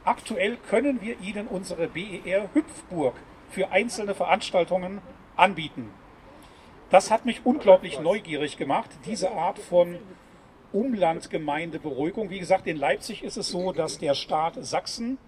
Aktuell 0.04 0.56
können 0.56 1.02
wir 1.02 1.21
Ihnen 1.21 1.49
unsere 1.49 1.88
BER 1.88 2.49
Hüpfburg 2.54 3.14
für 3.49 3.71
einzelne 3.71 4.15
Veranstaltungen 4.15 5.00
anbieten. 5.37 5.91
Das 6.91 7.11
hat 7.11 7.25
mich 7.25 7.45
unglaublich 7.45 8.00
neugierig 8.00 8.57
gemacht, 8.57 8.91
diese 9.07 9.33
Art 9.33 9.59
von 9.59 9.99
Umlandgemeindeberuhigung. 10.73 12.31
Wie 12.31 12.38
gesagt, 12.38 12.67
in 12.67 12.76
Leipzig 12.76 13.25
ist 13.25 13.37
es 13.37 13.49
so, 13.49 13.73
dass 13.73 13.99
der 13.99 14.15
Staat 14.15 14.55
Sachsen 14.61 15.19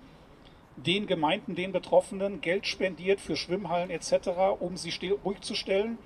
den 0.77 1.07
Gemeinden, 1.07 1.57
den 1.57 1.73
Betroffenen 1.73 2.41
Geld 2.41 2.67
spendiert 2.67 3.21
für 3.21 3.37
Schwimmhallen 3.37 3.91
etc., 3.91 4.29
um 4.61 4.77
sie 4.77 4.93
ruhig 5.25 5.41
zu 5.41 5.55
stellen. 5.55 5.99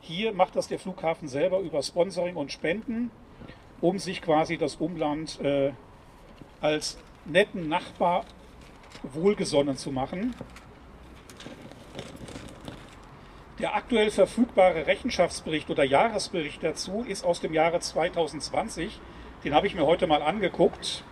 Hier 0.00 0.32
macht 0.32 0.56
das 0.56 0.68
der 0.68 0.78
Flughafen 0.78 1.28
selber 1.28 1.58
über 1.58 1.82
Sponsoring 1.82 2.36
und 2.36 2.52
Spenden, 2.52 3.10
um 3.80 3.98
sich 3.98 4.22
quasi 4.22 4.56
das 4.56 4.76
Umland 4.76 5.40
äh, 5.40 5.72
als 6.60 6.98
netten 7.24 7.68
Nachbar 7.68 8.24
wohlgesonnen 9.02 9.76
zu 9.76 9.90
machen. 9.90 10.34
Der 13.60 13.74
aktuell 13.74 14.10
verfügbare 14.10 14.86
Rechenschaftsbericht 14.86 15.68
oder 15.68 15.84
Jahresbericht 15.84 16.62
dazu 16.62 17.04
ist 17.06 17.26
aus 17.26 17.42
dem 17.42 17.52
Jahre 17.52 17.78
2020. 17.78 18.98
Den 19.44 19.54
habe 19.54 19.66
ich 19.66 19.74
mir 19.74 19.84
heute 19.84 20.06
mal 20.06 20.22
angeguckt. 20.22 21.04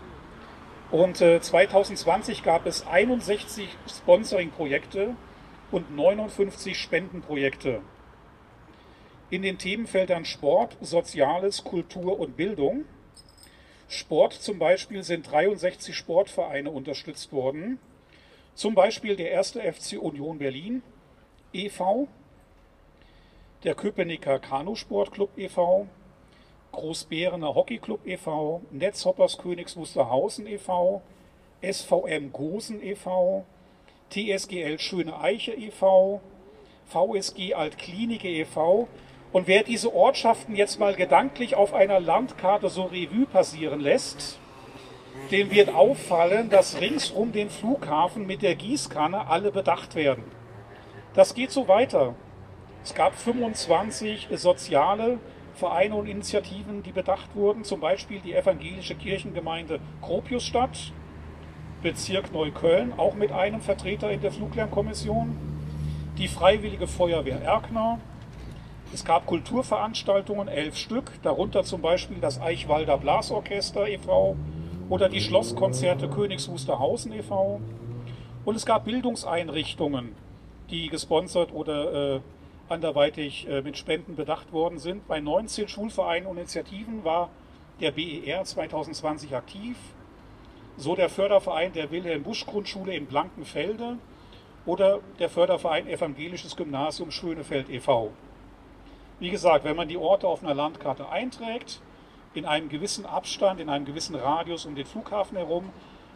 Und 0.90 1.20
äh, 1.20 1.42
2020 1.42 2.42
gab 2.42 2.64
es 2.64 2.86
61 2.86 3.68
Sponsoring-Projekte 3.86 5.14
und 5.70 5.94
59 5.94 6.78
Spendenprojekte. 6.78 7.82
In 9.28 9.42
den 9.42 9.58
Themenfeldern 9.58 10.24
Sport, 10.24 10.78
Soziales, 10.80 11.64
Kultur 11.64 12.18
und 12.18 12.38
Bildung. 12.38 12.86
Sport 13.88 14.32
zum 14.32 14.58
Beispiel 14.58 15.02
sind 15.02 15.30
63 15.30 15.94
Sportvereine 15.94 16.70
unterstützt 16.70 17.30
worden. 17.30 17.78
Zum 18.54 18.74
Beispiel 18.74 19.16
der 19.16 19.32
erste 19.32 19.60
FC 19.60 20.00
Union 20.00 20.38
Berlin 20.38 20.82
e.V., 21.52 22.08
der 23.64 23.74
Köpenicker 23.74 24.38
Kanusportclub 24.38 25.36
e.V., 25.36 25.88
Großbärener 26.70 27.54
Hockeyclub 27.54 28.06
e.V., 28.06 28.62
Netzhoppers 28.70 29.38
Königs 29.38 29.76
Wusterhausen 29.76 30.46
e.V., 30.46 31.02
SVM 31.62 32.32
Gosen 32.32 32.82
e.V., 32.82 33.44
TSGL 34.10 34.78
Schöne 34.78 35.20
Eiche 35.20 35.52
e.V., 35.52 36.20
VSG 36.86 37.54
Altklinike 37.54 38.28
e.V. 38.28 38.88
Und 39.32 39.46
wer 39.46 39.62
diese 39.62 39.92
Ortschaften 39.92 40.54
jetzt 40.54 40.78
mal 40.78 40.94
gedanklich 40.94 41.54
auf 41.54 41.74
einer 41.74 42.00
Landkarte 42.00 42.70
so 42.70 42.84
Revue 42.84 43.26
passieren 43.26 43.80
lässt, 43.80 44.38
dem 45.30 45.50
wird 45.50 45.74
auffallen, 45.74 46.48
dass 46.48 46.80
rings 46.80 47.10
um 47.10 47.32
den 47.32 47.50
Flughafen 47.50 48.26
mit 48.26 48.40
der 48.40 48.54
Gießkanne 48.54 49.26
alle 49.26 49.50
bedacht 49.50 49.96
werden. 49.96 50.24
Das 51.12 51.34
geht 51.34 51.50
so 51.50 51.66
weiter. 51.68 52.14
Es 52.88 52.94
gab 52.94 53.14
25 53.16 54.28
soziale 54.36 55.18
Vereine 55.52 55.94
und 55.94 56.06
Initiativen, 56.06 56.82
die 56.82 56.90
bedacht 56.90 57.28
wurden, 57.36 57.62
zum 57.62 57.80
Beispiel 57.80 58.20
die 58.20 58.32
evangelische 58.32 58.94
Kirchengemeinde 58.94 59.78
Gropiusstadt, 60.00 60.94
Bezirk 61.82 62.32
Neukölln, 62.32 62.94
auch 62.96 63.12
mit 63.12 63.30
einem 63.30 63.60
Vertreter 63.60 64.10
in 64.10 64.22
der 64.22 64.32
Fluglärmkommission, 64.32 65.36
die 66.16 66.28
Freiwillige 66.28 66.86
Feuerwehr 66.86 67.42
Erkner. 67.42 67.98
Es 68.94 69.04
gab 69.04 69.26
Kulturveranstaltungen, 69.26 70.48
elf 70.48 70.78
Stück, 70.78 71.12
darunter 71.22 71.64
zum 71.64 71.82
Beispiel 71.82 72.16
das 72.22 72.40
Eichwalder 72.40 72.96
Blasorchester 72.96 73.86
e.V. 73.86 74.34
oder 74.88 75.10
die 75.10 75.20
Schlosskonzerte 75.20 76.08
Königs 76.08 76.48
Wusterhausen 76.48 77.12
e.V. 77.12 77.60
Und 78.46 78.54
es 78.54 78.64
gab 78.64 78.86
Bildungseinrichtungen, 78.86 80.14
die 80.70 80.88
gesponsert 80.88 81.52
oder 81.52 82.14
äh, 82.14 82.20
anderweitig 82.68 83.48
äh, 83.48 83.62
mit 83.62 83.76
Spenden 83.76 84.16
bedacht 84.16 84.52
worden 84.52 84.78
sind. 84.78 85.06
Bei 85.08 85.20
19 85.20 85.68
Schulvereinen 85.68 86.28
und 86.28 86.36
Initiativen 86.36 87.04
war 87.04 87.30
der 87.80 87.92
BER 87.92 88.44
2020 88.44 89.34
aktiv. 89.34 89.76
So 90.76 90.94
der 90.94 91.08
Förderverein 91.08 91.72
der 91.72 91.90
Wilhelm 91.90 92.22
Busch 92.22 92.46
Grundschule 92.46 92.94
in 92.94 93.06
Blankenfelde 93.06 93.98
oder 94.66 95.00
der 95.18 95.28
Förderverein 95.28 95.88
Evangelisches 95.88 96.56
Gymnasium 96.56 97.10
Schönefeld 97.10 97.68
e.V. 97.68 98.12
Wie 99.18 99.30
gesagt, 99.30 99.64
wenn 99.64 99.76
man 99.76 99.88
die 99.88 99.96
Orte 99.96 100.28
auf 100.28 100.42
einer 100.44 100.54
Landkarte 100.54 101.08
einträgt, 101.08 101.80
in 102.34 102.44
einem 102.44 102.68
gewissen 102.68 103.06
Abstand, 103.06 103.60
in 103.60 103.68
einem 103.68 103.84
gewissen 103.84 104.14
Radius 104.14 104.66
um 104.66 104.74
den 104.74 104.86
Flughafen 104.86 105.36
herum, 105.36 105.70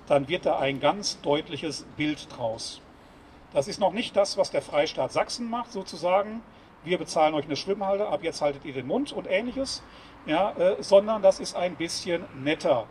dann 0.07 0.29
wird 0.29 0.47
da 0.47 0.59
ein 0.59 0.81
ganz 0.81 1.21
deutliches 1.23 1.85
Bild 1.97 2.29
draus. 2.37 2.81
Das 3.53 3.69
ist 3.69 3.81
noch 3.81 3.93
nicht 3.93 4.17
das, 4.17 4.37
was 4.37 4.51
der 4.51 4.63
Freistaat 4.63 5.13
Sachsen 5.13 5.51
macht, 5.51 5.73
sozusagen. 5.73 6.43
Wir 6.85 6.99
bezahlen 6.99 7.35
euch 7.35 7.45
eine 7.45 7.57
Schwimmhalle, 7.57 8.09
ab 8.09 8.23
jetzt 8.23 8.41
haltet 8.41 8.65
ihr 8.65 8.73
den 8.73 8.87
Mund 8.87 9.13
und 9.13 9.29
ähnliches, 9.31 9.83
ja, 10.27 10.53
äh, 10.53 10.83
sondern 10.83 11.23
das 11.23 11.39
ist 11.39 11.55
ein 11.55 11.77
bisschen 11.77 12.25
netter 12.43 12.87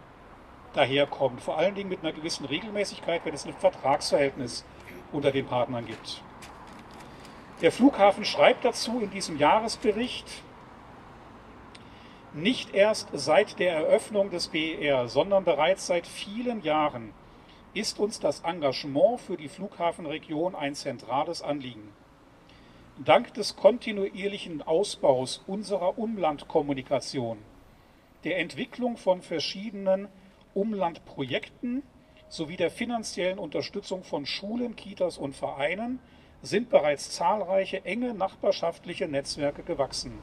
daherkommt. 0.73 1.41
Vor 1.41 1.57
allen 1.57 1.75
Dingen 1.75 1.89
mit 1.89 2.01
einer 2.01 2.13
gewissen 2.13 2.45
Regelmäßigkeit, 2.45 3.25
wenn 3.25 3.33
es 3.33 3.45
ein 3.45 3.53
Vertragsverhältnis 3.53 4.63
unter 5.11 5.31
den 5.31 5.45
Partnern 5.45 5.85
gibt. 5.85 6.23
Der 7.61 7.71
Flughafen 7.71 8.23
schreibt 8.23 8.63
dazu 8.63 9.01
in 9.01 9.11
diesem 9.11 9.37
Jahresbericht, 9.37 10.25
nicht 12.33 12.73
erst 12.73 13.09
seit 13.11 13.59
der 13.59 13.73
Eröffnung 13.73 14.29
des 14.29 14.47
BER, 14.47 15.09
sondern 15.09 15.43
bereits 15.43 15.85
seit 15.85 16.07
vielen 16.07 16.61
Jahren 16.63 17.13
ist 17.73 17.99
uns 17.99 18.19
das 18.19 18.41
Engagement 18.41 19.21
für 19.21 19.37
die 19.37 19.47
Flughafenregion 19.47 20.55
ein 20.55 20.75
zentrales 20.75 21.41
Anliegen. 21.41 21.93
Dank 22.97 23.33
des 23.33 23.55
kontinuierlichen 23.55 24.61
Ausbaus 24.61 25.41
unserer 25.47 25.97
Umlandkommunikation, 25.97 27.37
der 28.23 28.39
Entwicklung 28.39 28.97
von 28.97 29.21
verschiedenen 29.21 30.07
Umlandprojekten 30.53 31.83
sowie 32.27 32.57
der 32.57 32.71
finanziellen 32.71 33.39
Unterstützung 33.39 34.03
von 34.03 34.25
Schulen, 34.25 34.75
Kitas 34.75 35.17
und 35.17 35.35
Vereinen 35.35 35.99
sind 36.41 36.69
bereits 36.69 37.11
zahlreiche 37.11 37.85
enge 37.85 38.13
nachbarschaftliche 38.13 39.07
Netzwerke 39.07 39.63
gewachsen. 39.63 40.19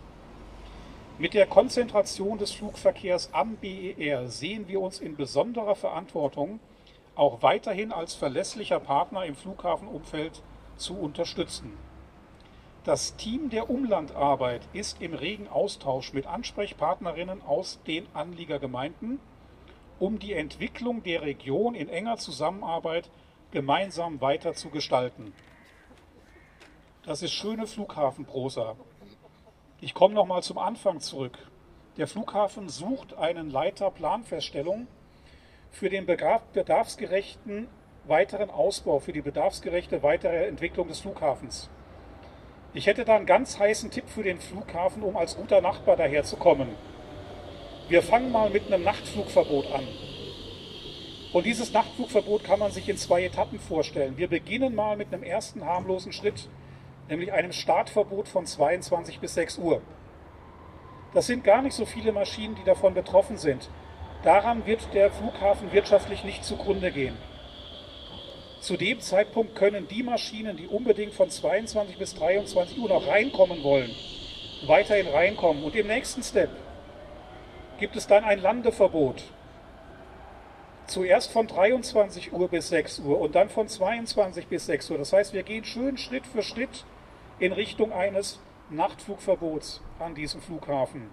Mit 1.18 1.34
der 1.34 1.46
Konzentration 1.46 2.38
des 2.38 2.52
Flugverkehrs 2.52 3.30
am 3.32 3.56
BER 3.56 4.28
sehen 4.28 4.68
wir 4.68 4.80
uns 4.80 5.00
in 5.00 5.16
besonderer 5.16 5.74
Verantwortung 5.74 6.60
auch 7.18 7.42
weiterhin 7.42 7.92
als 7.92 8.14
verlässlicher 8.14 8.78
Partner 8.78 9.24
im 9.24 9.34
Flughafenumfeld 9.34 10.42
zu 10.76 10.96
unterstützen. 10.96 11.76
Das 12.84 13.16
Team 13.16 13.50
der 13.50 13.68
Umlandarbeit 13.68 14.62
ist 14.72 15.02
im 15.02 15.14
regen 15.14 15.48
Austausch 15.48 16.12
mit 16.12 16.26
Ansprechpartnerinnen 16.26 17.42
aus 17.42 17.80
den 17.86 18.06
Anliegergemeinden, 18.14 19.18
um 19.98 20.20
die 20.20 20.32
Entwicklung 20.32 21.02
der 21.02 21.22
Region 21.22 21.74
in 21.74 21.88
enger 21.88 22.18
Zusammenarbeit 22.18 23.10
gemeinsam 23.50 24.20
weiter 24.20 24.54
zu 24.54 24.70
gestalten. 24.70 25.32
Das 27.02 27.22
ist 27.22 27.32
schöne 27.32 27.66
Flughafenprosa. 27.66 28.76
Ich 29.80 29.92
komme 29.92 30.14
noch 30.14 30.26
mal 30.26 30.42
zum 30.42 30.58
Anfang 30.58 31.00
zurück. 31.00 31.38
Der 31.96 32.06
Flughafen 32.06 32.68
sucht 32.68 33.14
einen 33.14 33.50
Leiter 33.50 33.90
Planfeststellung 33.90 34.86
für 35.70 35.88
den 35.88 36.06
bedarfsgerechten 36.06 37.68
weiteren 38.04 38.50
Ausbau, 38.50 39.00
für 39.00 39.12
die 39.12 39.20
bedarfsgerechte 39.20 40.02
weitere 40.02 40.46
Entwicklung 40.46 40.88
des 40.88 41.00
Flughafens. 41.00 41.68
Ich 42.74 42.86
hätte 42.86 43.04
da 43.04 43.16
einen 43.16 43.26
ganz 43.26 43.58
heißen 43.58 43.90
Tipp 43.90 44.08
für 44.08 44.22
den 44.22 44.40
Flughafen, 44.40 45.02
um 45.02 45.16
als 45.16 45.36
guter 45.36 45.60
Nachbar 45.60 45.96
daherzukommen. 45.96 46.68
Wir 47.88 48.02
fangen 48.02 48.30
mal 48.30 48.50
mit 48.50 48.66
einem 48.66 48.84
Nachtflugverbot 48.84 49.72
an. 49.72 49.86
Und 51.32 51.44
dieses 51.46 51.72
Nachtflugverbot 51.72 52.44
kann 52.44 52.58
man 52.58 52.72
sich 52.72 52.88
in 52.88 52.96
zwei 52.96 53.24
Etappen 53.24 53.58
vorstellen. 53.58 54.16
Wir 54.16 54.28
beginnen 54.28 54.74
mal 54.74 54.96
mit 54.96 55.12
einem 55.12 55.22
ersten 55.22 55.64
harmlosen 55.64 56.12
Schritt, 56.12 56.48
nämlich 57.08 57.32
einem 57.32 57.52
Startverbot 57.52 58.28
von 58.28 58.46
22 58.46 59.20
bis 59.20 59.34
6 59.34 59.58
Uhr. 59.58 59.82
Das 61.14 61.26
sind 61.26 61.44
gar 61.44 61.62
nicht 61.62 61.74
so 61.74 61.86
viele 61.86 62.12
Maschinen, 62.12 62.54
die 62.54 62.64
davon 62.64 62.94
betroffen 62.94 63.38
sind. 63.38 63.70
Daran 64.24 64.66
wird 64.66 64.92
der 64.94 65.10
Flughafen 65.10 65.72
wirtschaftlich 65.72 66.24
nicht 66.24 66.44
zugrunde 66.44 66.90
gehen. 66.90 67.16
Zu 68.60 68.76
dem 68.76 69.00
Zeitpunkt 69.00 69.54
können 69.54 69.86
die 69.86 70.02
Maschinen, 70.02 70.56
die 70.56 70.66
unbedingt 70.66 71.14
von 71.14 71.30
22 71.30 71.96
bis 71.96 72.14
23 72.16 72.78
Uhr 72.78 72.88
noch 72.88 73.06
reinkommen 73.06 73.62
wollen, 73.62 73.90
weiterhin 74.66 75.06
reinkommen. 75.06 75.62
Und 75.62 75.76
im 75.76 75.86
nächsten 75.86 76.24
Step 76.24 76.50
gibt 77.78 77.94
es 77.94 78.08
dann 78.08 78.24
ein 78.24 78.40
Landeverbot. 78.40 79.22
Zuerst 80.88 81.30
von 81.30 81.46
23 81.46 82.32
Uhr 82.32 82.48
bis 82.48 82.70
6 82.70 83.00
Uhr 83.00 83.20
und 83.20 83.36
dann 83.36 83.48
von 83.48 83.68
22 83.68 84.48
bis 84.48 84.66
6 84.66 84.90
Uhr. 84.90 84.98
Das 84.98 85.12
heißt, 85.12 85.32
wir 85.32 85.44
gehen 85.44 85.64
schön 85.64 85.96
Schritt 85.96 86.26
für 86.26 86.42
Schritt 86.42 86.84
in 87.38 87.52
Richtung 87.52 87.92
eines 87.92 88.40
Nachtflugverbots 88.70 89.80
an 90.00 90.16
diesem 90.16 90.40
Flughafen. 90.40 91.10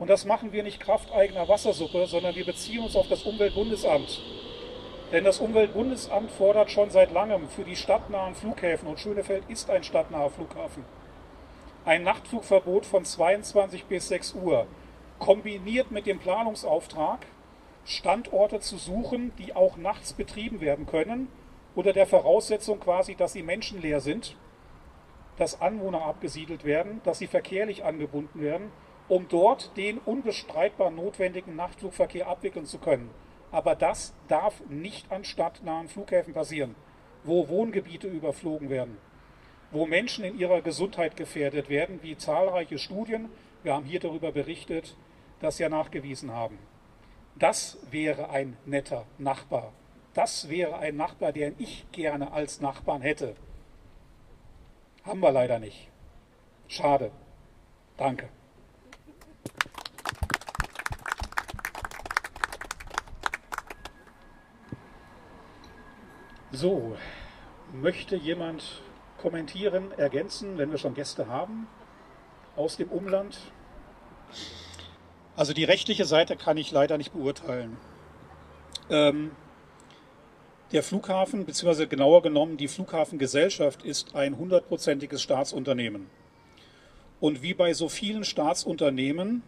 Und 0.00 0.08
das 0.08 0.24
machen 0.24 0.52
wir 0.52 0.62
nicht 0.62 0.80
Kraft 0.80 1.12
eigener 1.12 1.46
Wassersuppe, 1.46 2.06
sondern 2.06 2.34
wir 2.34 2.46
beziehen 2.46 2.82
uns 2.82 2.96
auf 2.96 3.06
das 3.08 3.22
Umweltbundesamt. 3.22 4.22
Denn 5.12 5.24
das 5.24 5.40
Umweltbundesamt 5.40 6.30
fordert 6.30 6.70
schon 6.70 6.88
seit 6.88 7.12
langem 7.12 7.48
für 7.50 7.64
die 7.64 7.76
stadtnahen 7.76 8.34
Flughäfen, 8.34 8.88
und 8.88 8.98
Schönefeld 8.98 9.44
ist 9.48 9.68
ein 9.68 9.84
stadtnaher 9.84 10.30
Flughafen, 10.30 10.86
ein 11.84 12.02
Nachtflugverbot 12.02 12.86
von 12.86 13.04
22 13.04 13.84
bis 13.84 14.08
6 14.08 14.34
Uhr, 14.34 14.66
kombiniert 15.18 15.90
mit 15.90 16.06
dem 16.06 16.18
Planungsauftrag, 16.18 17.26
Standorte 17.84 18.60
zu 18.60 18.78
suchen, 18.78 19.32
die 19.38 19.54
auch 19.54 19.76
nachts 19.76 20.14
betrieben 20.14 20.62
werden 20.62 20.86
können, 20.86 21.28
unter 21.74 21.92
der 21.92 22.06
Voraussetzung 22.06 22.80
quasi, 22.80 23.16
dass 23.16 23.34
sie 23.34 23.42
menschenleer 23.42 24.00
sind, 24.00 24.34
dass 25.36 25.60
Anwohner 25.60 26.06
abgesiedelt 26.06 26.64
werden, 26.64 27.02
dass 27.04 27.18
sie 27.18 27.26
verkehrlich 27.26 27.84
angebunden 27.84 28.40
werden 28.40 28.72
um 29.10 29.26
dort 29.28 29.76
den 29.76 29.98
unbestreitbar 29.98 30.92
notwendigen 30.92 31.56
Nachtflugverkehr 31.56 32.28
abwickeln 32.28 32.64
zu 32.64 32.78
können. 32.78 33.10
Aber 33.50 33.74
das 33.74 34.14
darf 34.28 34.62
nicht 34.68 35.10
an 35.10 35.24
stadtnahen 35.24 35.88
Flughäfen 35.88 36.32
passieren, 36.32 36.76
wo 37.24 37.48
Wohngebiete 37.48 38.06
überflogen 38.06 38.70
werden, 38.70 38.98
wo 39.72 39.84
Menschen 39.84 40.24
in 40.24 40.38
ihrer 40.38 40.62
Gesundheit 40.62 41.16
gefährdet 41.16 41.68
werden, 41.68 41.98
wie 42.02 42.16
zahlreiche 42.16 42.78
Studien, 42.78 43.30
wir 43.64 43.74
haben 43.74 43.84
hier 43.84 43.98
darüber 43.98 44.30
berichtet, 44.30 44.96
das 45.40 45.58
ja 45.58 45.68
nachgewiesen 45.68 46.30
haben. 46.30 46.58
Das 47.34 47.78
wäre 47.90 48.30
ein 48.30 48.56
netter 48.64 49.06
Nachbar. 49.18 49.72
Das 50.14 50.48
wäre 50.48 50.78
ein 50.78 50.96
Nachbar, 50.96 51.32
den 51.32 51.56
ich 51.58 51.84
gerne 51.90 52.30
als 52.30 52.60
Nachbarn 52.60 53.02
hätte. 53.02 53.34
Haben 55.02 55.20
wir 55.20 55.32
leider 55.32 55.58
nicht. 55.58 55.88
Schade. 56.68 57.10
Danke. 57.96 58.28
So, 66.52 66.96
möchte 67.72 68.16
jemand 68.16 68.82
kommentieren, 69.18 69.92
ergänzen, 69.96 70.58
wenn 70.58 70.72
wir 70.72 70.78
schon 70.78 70.94
Gäste 70.94 71.28
haben 71.28 71.68
aus 72.56 72.76
dem 72.76 72.88
Umland? 72.88 73.38
Also 75.36 75.52
die 75.52 75.64
rechtliche 75.64 76.04
Seite 76.04 76.36
kann 76.36 76.56
ich 76.56 76.72
leider 76.72 76.98
nicht 76.98 77.12
beurteilen. 77.12 77.76
Ähm, 78.88 79.30
Der 80.72 80.82
Flughafen, 80.84 81.46
beziehungsweise 81.46 81.88
genauer 81.88 82.22
genommen 82.22 82.56
die 82.56 82.68
Flughafengesellschaft, 82.68 83.84
ist 83.84 84.14
ein 84.14 84.36
hundertprozentiges 84.36 85.20
Staatsunternehmen. 85.20 86.08
Und 87.18 87.42
wie 87.42 87.54
bei 87.54 87.74
so 87.74 87.88
vielen 87.88 88.22
Staatsunternehmen 88.22 89.42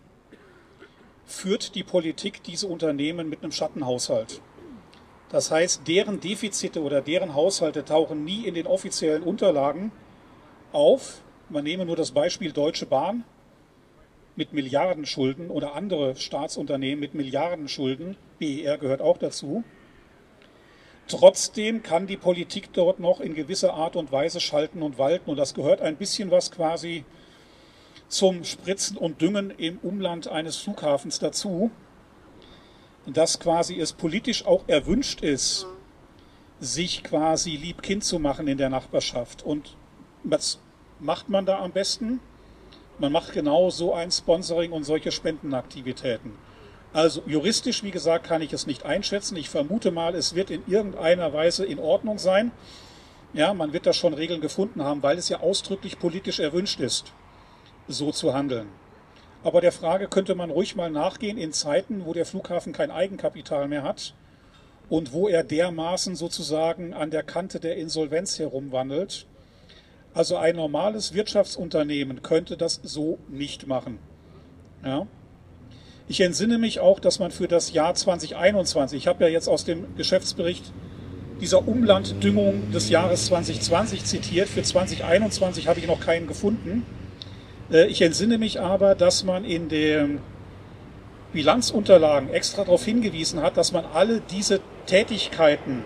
führt 1.24 1.74
die 1.76 1.84
Politik 1.84 2.42
diese 2.42 2.66
Unternehmen 2.66 3.28
mit 3.28 3.42
einem 3.42 3.52
Schattenhaushalt. 3.52 4.40
Das 5.32 5.50
heißt, 5.50 5.88
deren 5.88 6.20
Defizite 6.20 6.82
oder 6.82 7.00
deren 7.00 7.34
Haushalte 7.34 7.86
tauchen 7.86 8.22
nie 8.22 8.44
in 8.46 8.52
den 8.52 8.66
offiziellen 8.66 9.22
Unterlagen 9.22 9.90
auf. 10.72 11.22
Man 11.48 11.64
nehme 11.64 11.86
nur 11.86 11.96
das 11.96 12.12
Beispiel 12.12 12.52
Deutsche 12.52 12.84
Bahn 12.84 13.24
mit 14.36 14.52
Milliardenschulden 14.52 15.50
oder 15.50 15.74
andere 15.74 16.16
Staatsunternehmen 16.16 17.00
mit 17.00 17.14
Milliardenschulden. 17.14 18.16
BER 18.38 18.76
gehört 18.76 19.00
auch 19.00 19.16
dazu. 19.16 19.64
Trotzdem 21.08 21.82
kann 21.82 22.06
die 22.06 22.18
Politik 22.18 22.72
dort 22.74 23.00
noch 23.00 23.20
in 23.20 23.34
gewisser 23.34 23.72
Art 23.72 23.96
und 23.96 24.12
Weise 24.12 24.38
schalten 24.38 24.82
und 24.82 24.98
walten. 24.98 25.30
Und 25.30 25.38
das 25.38 25.54
gehört 25.54 25.80
ein 25.80 25.96
bisschen 25.96 26.30
was 26.30 26.50
quasi 26.50 27.04
zum 28.08 28.44
Spritzen 28.44 28.98
und 28.98 29.22
Düngen 29.22 29.50
im 29.50 29.78
Umland 29.78 30.28
eines 30.28 30.58
Flughafens 30.58 31.18
dazu 31.18 31.70
dass 33.06 33.40
quasi 33.40 33.80
es 33.80 33.92
politisch 33.92 34.46
auch 34.46 34.64
erwünscht 34.68 35.22
ist, 35.22 35.66
sich 36.60 37.02
quasi 37.02 37.56
liebkind 37.56 38.04
zu 38.04 38.18
machen 38.18 38.46
in 38.46 38.58
der 38.58 38.70
Nachbarschaft. 38.70 39.42
Und 39.42 39.76
was 40.22 40.60
macht 41.00 41.28
man 41.28 41.44
da 41.44 41.58
am 41.58 41.72
besten? 41.72 42.20
Man 42.98 43.10
macht 43.10 43.32
genau 43.32 43.70
so 43.70 43.94
ein 43.94 44.12
Sponsoring 44.12 44.70
und 44.70 44.84
solche 44.84 45.10
Spendenaktivitäten. 45.10 46.32
Also 46.92 47.22
juristisch, 47.26 47.82
wie 47.82 47.90
gesagt, 47.90 48.26
kann 48.26 48.42
ich 48.42 48.52
es 48.52 48.66
nicht 48.66 48.84
einschätzen. 48.84 49.36
Ich 49.36 49.48
vermute 49.48 49.90
mal, 49.90 50.14
es 50.14 50.34
wird 50.34 50.50
in 50.50 50.62
irgendeiner 50.66 51.32
Weise 51.32 51.64
in 51.64 51.78
Ordnung 51.78 52.18
sein. 52.18 52.52
Ja, 53.32 53.54
man 53.54 53.72
wird 53.72 53.86
da 53.86 53.94
schon 53.94 54.12
Regeln 54.12 54.42
gefunden 54.42 54.82
haben, 54.82 55.02
weil 55.02 55.16
es 55.16 55.30
ja 55.30 55.40
ausdrücklich 55.40 55.98
politisch 55.98 56.38
erwünscht 56.38 56.80
ist, 56.80 57.12
so 57.88 58.12
zu 58.12 58.34
handeln. 58.34 58.68
Aber 59.44 59.60
der 59.60 59.72
Frage 59.72 60.08
könnte 60.08 60.34
man 60.34 60.50
ruhig 60.50 60.76
mal 60.76 60.90
nachgehen 60.90 61.36
in 61.36 61.52
Zeiten, 61.52 62.04
wo 62.04 62.12
der 62.12 62.26
Flughafen 62.26 62.72
kein 62.72 62.90
Eigenkapital 62.90 63.66
mehr 63.68 63.82
hat 63.82 64.14
und 64.88 65.12
wo 65.12 65.28
er 65.28 65.42
dermaßen 65.42 66.16
sozusagen 66.16 66.94
an 66.94 67.10
der 67.10 67.22
Kante 67.22 67.58
der 67.58 67.76
Insolvenz 67.76 68.38
herumwandelt. 68.38 69.26
Also 70.14 70.36
ein 70.36 70.56
normales 70.56 71.14
Wirtschaftsunternehmen 71.14 72.22
könnte 72.22 72.56
das 72.56 72.80
so 72.82 73.18
nicht 73.28 73.66
machen. 73.66 73.98
Ja. 74.84 75.06
Ich 76.08 76.20
entsinne 76.20 76.58
mich 76.58 76.80
auch, 76.80 77.00
dass 77.00 77.18
man 77.18 77.30
für 77.30 77.48
das 77.48 77.72
Jahr 77.72 77.94
2021, 77.94 78.98
ich 78.98 79.06
habe 79.06 79.24
ja 79.24 79.30
jetzt 79.30 79.48
aus 79.48 79.64
dem 79.64 79.96
Geschäftsbericht 79.96 80.72
dieser 81.40 81.66
Umlanddüngung 81.66 82.70
des 82.70 82.90
Jahres 82.90 83.26
2020 83.26 84.04
zitiert, 84.04 84.48
für 84.48 84.62
2021 84.62 85.68
habe 85.68 85.80
ich 85.80 85.86
noch 85.86 86.00
keinen 86.00 86.26
gefunden. 86.26 86.84
Äh, 87.72 87.86
ich 87.86 88.02
entsinne 88.02 88.38
mich 88.38 88.60
aber, 88.60 88.94
dass 88.94 89.24
man 89.24 89.44
in 89.44 89.68
den 89.68 90.20
Bilanzunterlagen 91.32 92.30
extra 92.30 92.64
darauf 92.64 92.84
hingewiesen 92.84 93.42
hat, 93.42 93.56
dass 93.56 93.72
man 93.72 93.84
alle 93.94 94.20
diese 94.20 94.60
Tätigkeiten 94.86 95.82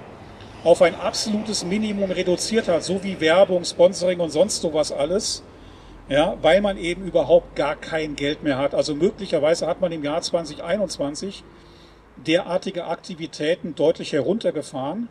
auf 0.64 0.82
ein 0.82 0.96
absolutes 0.96 1.64
Minimum 1.64 2.10
reduziert 2.10 2.66
hat, 2.66 2.82
so 2.82 3.04
wie 3.04 3.20
Werbung, 3.20 3.64
Sponsoring 3.64 4.18
und 4.18 4.30
sonst 4.30 4.60
sowas 4.60 4.90
alles, 4.90 5.44
ja, 6.08 6.36
weil 6.42 6.60
man 6.60 6.76
eben 6.76 7.04
überhaupt 7.06 7.54
gar 7.54 7.76
kein 7.76 8.16
Geld 8.16 8.42
mehr 8.42 8.58
hat. 8.58 8.74
Also 8.74 8.96
möglicherweise 8.96 9.66
hat 9.68 9.80
man 9.80 9.92
im 9.92 10.02
Jahr 10.02 10.22
2021 10.22 11.44
derartige 12.16 12.86
Aktivitäten 12.86 13.76
deutlich 13.76 14.12
heruntergefahren. 14.12 15.08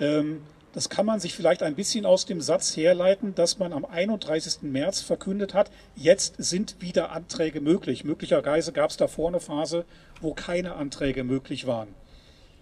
Ähm, 0.00 0.42
das 0.78 0.88
kann 0.88 1.06
man 1.06 1.18
sich 1.18 1.34
vielleicht 1.34 1.64
ein 1.64 1.74
bisschen 1.74 2.06
aus 2.06 2.24
dem 2.24 2.40
Satz 2.40 2.76
herleiten, 2.76 3.34
dass 3.34 3.58
man 3.58 3.72
am 3.72 3.84
31. 3.84 4.62
März 4.62 5.00
verkündet 5.00 5.52
hat, 5.52 5.72
jetzt 5.96 6.36
sind 6.38 6.80
wieder 6.80 7.10
Anträge 7.10 7.60
möglich. 7.60 8.04
Möglicherweise 8.04 8.72
gab 8.72 8.90
es 8.90 8.96
davor 8.96 9.26
eine 9.26 9.40
Phase, 9.40 9.84
wo 10.20 10.34
keine 10.34 10.76
Anträge 10.76 11.24
möglich 11.24 11.66
waren. 11.66 11.88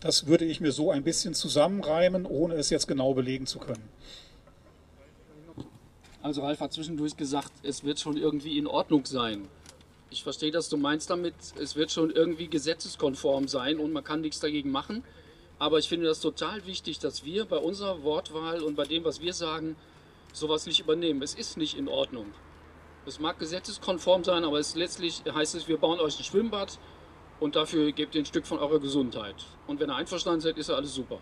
Das 0.01 0.27
würde 0.27 0.47
ich 0.47 0.63
mir 0.63 0.73
so 0.73 0.91
ein 0.91 1.05
bisschen 1.05 1.35
zusammenreimen, 1.35 2.25
ohne 2.25 2.55
es 2.55 2.71
jetzt 2.71 2.89
genau 2.89 3.13
belegen 3.13 3.45
zu 3.45 3.59
können. 3.59 3.87
Also 6.23 6.41
Ralf 6.41 6.61
hat 6.61 6.73
zwischendurch 6.73 7.19
gesagt, 7.19 7.53
es 7.65 7.85
wird 7.85 8.01
schon 8.01 8.17
irgendwie 8.17 8.57
in 8.57 8.67
Ordnung 8.67 9.05
sein. 9.05 9.47
Ich 10.09 10.23
verstehe, 10.23 10.53
dass 10.53 10.71
du 10.71 10.79
meinst 10.79 11.11
damit, 11.11 11.35
es 11.61 11.77
wird 11.77 11.91
schon 11.91 12.11
irgendwie 12.11 12.49
gesetzeskonform 12.49 13.47
sein 13.47 13.79
und 13.79 13.93
man 13.93 14.05
kann 14.05 14.23
nichts 14.23 14.41
dagegen 14.41 14.71
machen. 14.71 15.05
Aber 15.59 15.79
ich 15.79 15.89
finde 15.89 16.07
das 16.07 16.21
total 16.21 16.67
wichtig, 16.67 16.99
dass 16.99 17.25
wir 17.25 17.47
bei 17.47 17.57
unserer 17.57 18.03
Wortwahl 18.03 18.63
und 18.63 18.77
bei 18.77 18.85
dem, 18.85 19.05
was 19.05 19.21
wir 19.21 19.33
sagen, 19.33 19.77
sowas 20.33 20.67
nicht 20.67 20.81
übernehmen. 20.81 21.23
Es 21.23 21.35
ist 21.35 21.57
nicht 21.57 21.77
in 21.77 21.89
Ordnung. 21.89 22.27
Es 23.07 23.21
mag 23.21 23.39
gesetzeskonform 23.39 24.25
sein, 24.25 24.45
aber 24.45 24.59
es 24.59 24.75
letztlich 24.75 25.23
heißt 25.33 25.55
es, 25.55 25.69
wir 25.69 25.79
bauen 25.79 26.01
euch 26.01 26.19
ein 26.19 26.25
Schwimmbad 26.25 26.79
und 27.41 27.57
dafür 27.57 27.93
gebt 27.93 28.15
ihr 28.15 28.23
ein 28.23 28.27
Stück 28.27 28.47
von 28.47 28.59
eurer 28.59 28.81
Gesundheit. 28.81 29.37
Und 29.67 29.81
wenn 29.81 29.91
ihr 29.91 29.97
einverstanden 29.97 30.41
seid, 30.41 30.59
ist 30.59 30.69
ja 30.69 30.75
alles 30.75 30.95
super. 30.95 31.19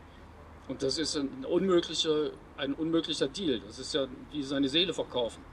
Und 0.66 0.82
das 0.82 0.98
ist 0.98 1.16
ein 1.16 1.44
unmöglicher, 1.44 2.30
ein 2.56 2.72
unmöglicher 2.72 3.28
Deal. 3.28 3.60
Das 3.66 3.78
ist 3.78 3.94
ja 3.94 4.06
wie 4.32 4.42
seine 4.42 4.68
Seele 4.68 4.94
verkaufen. 4.94 5.44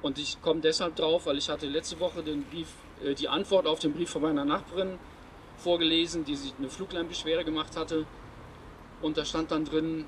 Und 0.00 0.18
ich 0.18 0.40
komme 0.40 0.60
deshalb 0.60 0.96
drauf, 0.96 1.26
weil 1.26 1.38
ich 1.38 1.48
hatte 1.48 1.66
letzte 1.66 1.98
Woche 2.00 2.22
den 2.22 2.44
Brief, 2.44 2.68
äh, 3.02 3.14
die 3.14 3.28
Antwort 3.28 3.66
auf 3.66 3.80
den 3.80 3.92
Brief 3.92 4.10
von 4.10 4.22
meiner 4.22 4.44
Nachbarin 4.44 4.98
vorgelesen, 5.58 6.24
die 6.24 6.36
sich 6.36 6.54
eine 6.58 6.70
Fluglärmbeschwerde 6.70 7.44
gemacht 7.44 7.76
hatte. 7.76 8.06
Und 9.02 9.16
da 9.16 9.24
stand 9.24 9.50
dann 9.50 9.64
drin, 9.64 10.04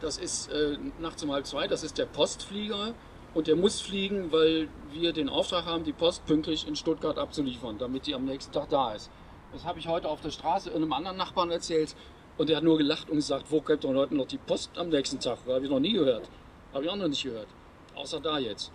das 0.00 0.18
ist 0.18 0.48
äh, 0.52 0.76
nachts 1.00 1.22
um 1.22 1.32
halb 1.32 1.46
zwei, 1.46 1.66
das 1.68 1.84
ist 1.84 1.96
der 1.96 2.06
Postflieger 2.06 2.94
und 3.34 3.46
der 3.46 3.56
muss 3.56 3.80
fliegen, 3.80 4.32
weil 4.32 4.68
wir 4.90 5.12
den 5.12 5.28
Auftrag 5.28 5.64
haben, 5.64 5.84
die 5.84 5.92
Post 5.92 6.26
pünktlich 6.26 6.66
in 6.66 6.76
Stuttgart 6.76 7.18
abzuliefern, 7.18 7.78
damit 7.78 8.06
die 8.06 8.14
am 8.14 8.24
nächsten 8.24 8.52
Tag 8.52 8.68
da 8.68 8.92
ist. 8.92 9.10
Das 9.52 9.64
habe 9.64 9.78
ich 9.78 9.88
heute 9.88 10.08
auf 10.08 10.20
der 10.20 10.30
Straße 10.30 10.74
einem 10.74 10.92
anderen 10.92 11.16
Nachbarn 11.16 11.50
erzählt 11.50 11.94
und 12.36 12.48
der 12.48 12.56
hat 12.56 12.64
nur 12.64 12.78
gelacht 12.78 13.08
und 13.10 13.16
gesagt, 13.16 13.46
wo 13.50 13.60
kommt 13.60 13.84
denn 13.84 13.96
heute 13.96 14.14
noch 14.14 14.26
die 14.26 14.38
Post 14.38 14.76
am 14.76 14.88
nächsten 14.88 15.20
Tag? 15.20 15.38
Habe 15.46 15.64
ich 15.64 15.70
noch 15.70 15.80
nie 15.80 15.92
gehört. 15.92 16.28
Habe 16.72 16.84
ich 16.84 16.90
auch 16.90 16.96
noch 16.96 17.08
nicht 17.08 17.22
gehört. 17.22 17.48
Außer 17.94 18.20
da 18.20 18.38
jetzt. 18.38 18.72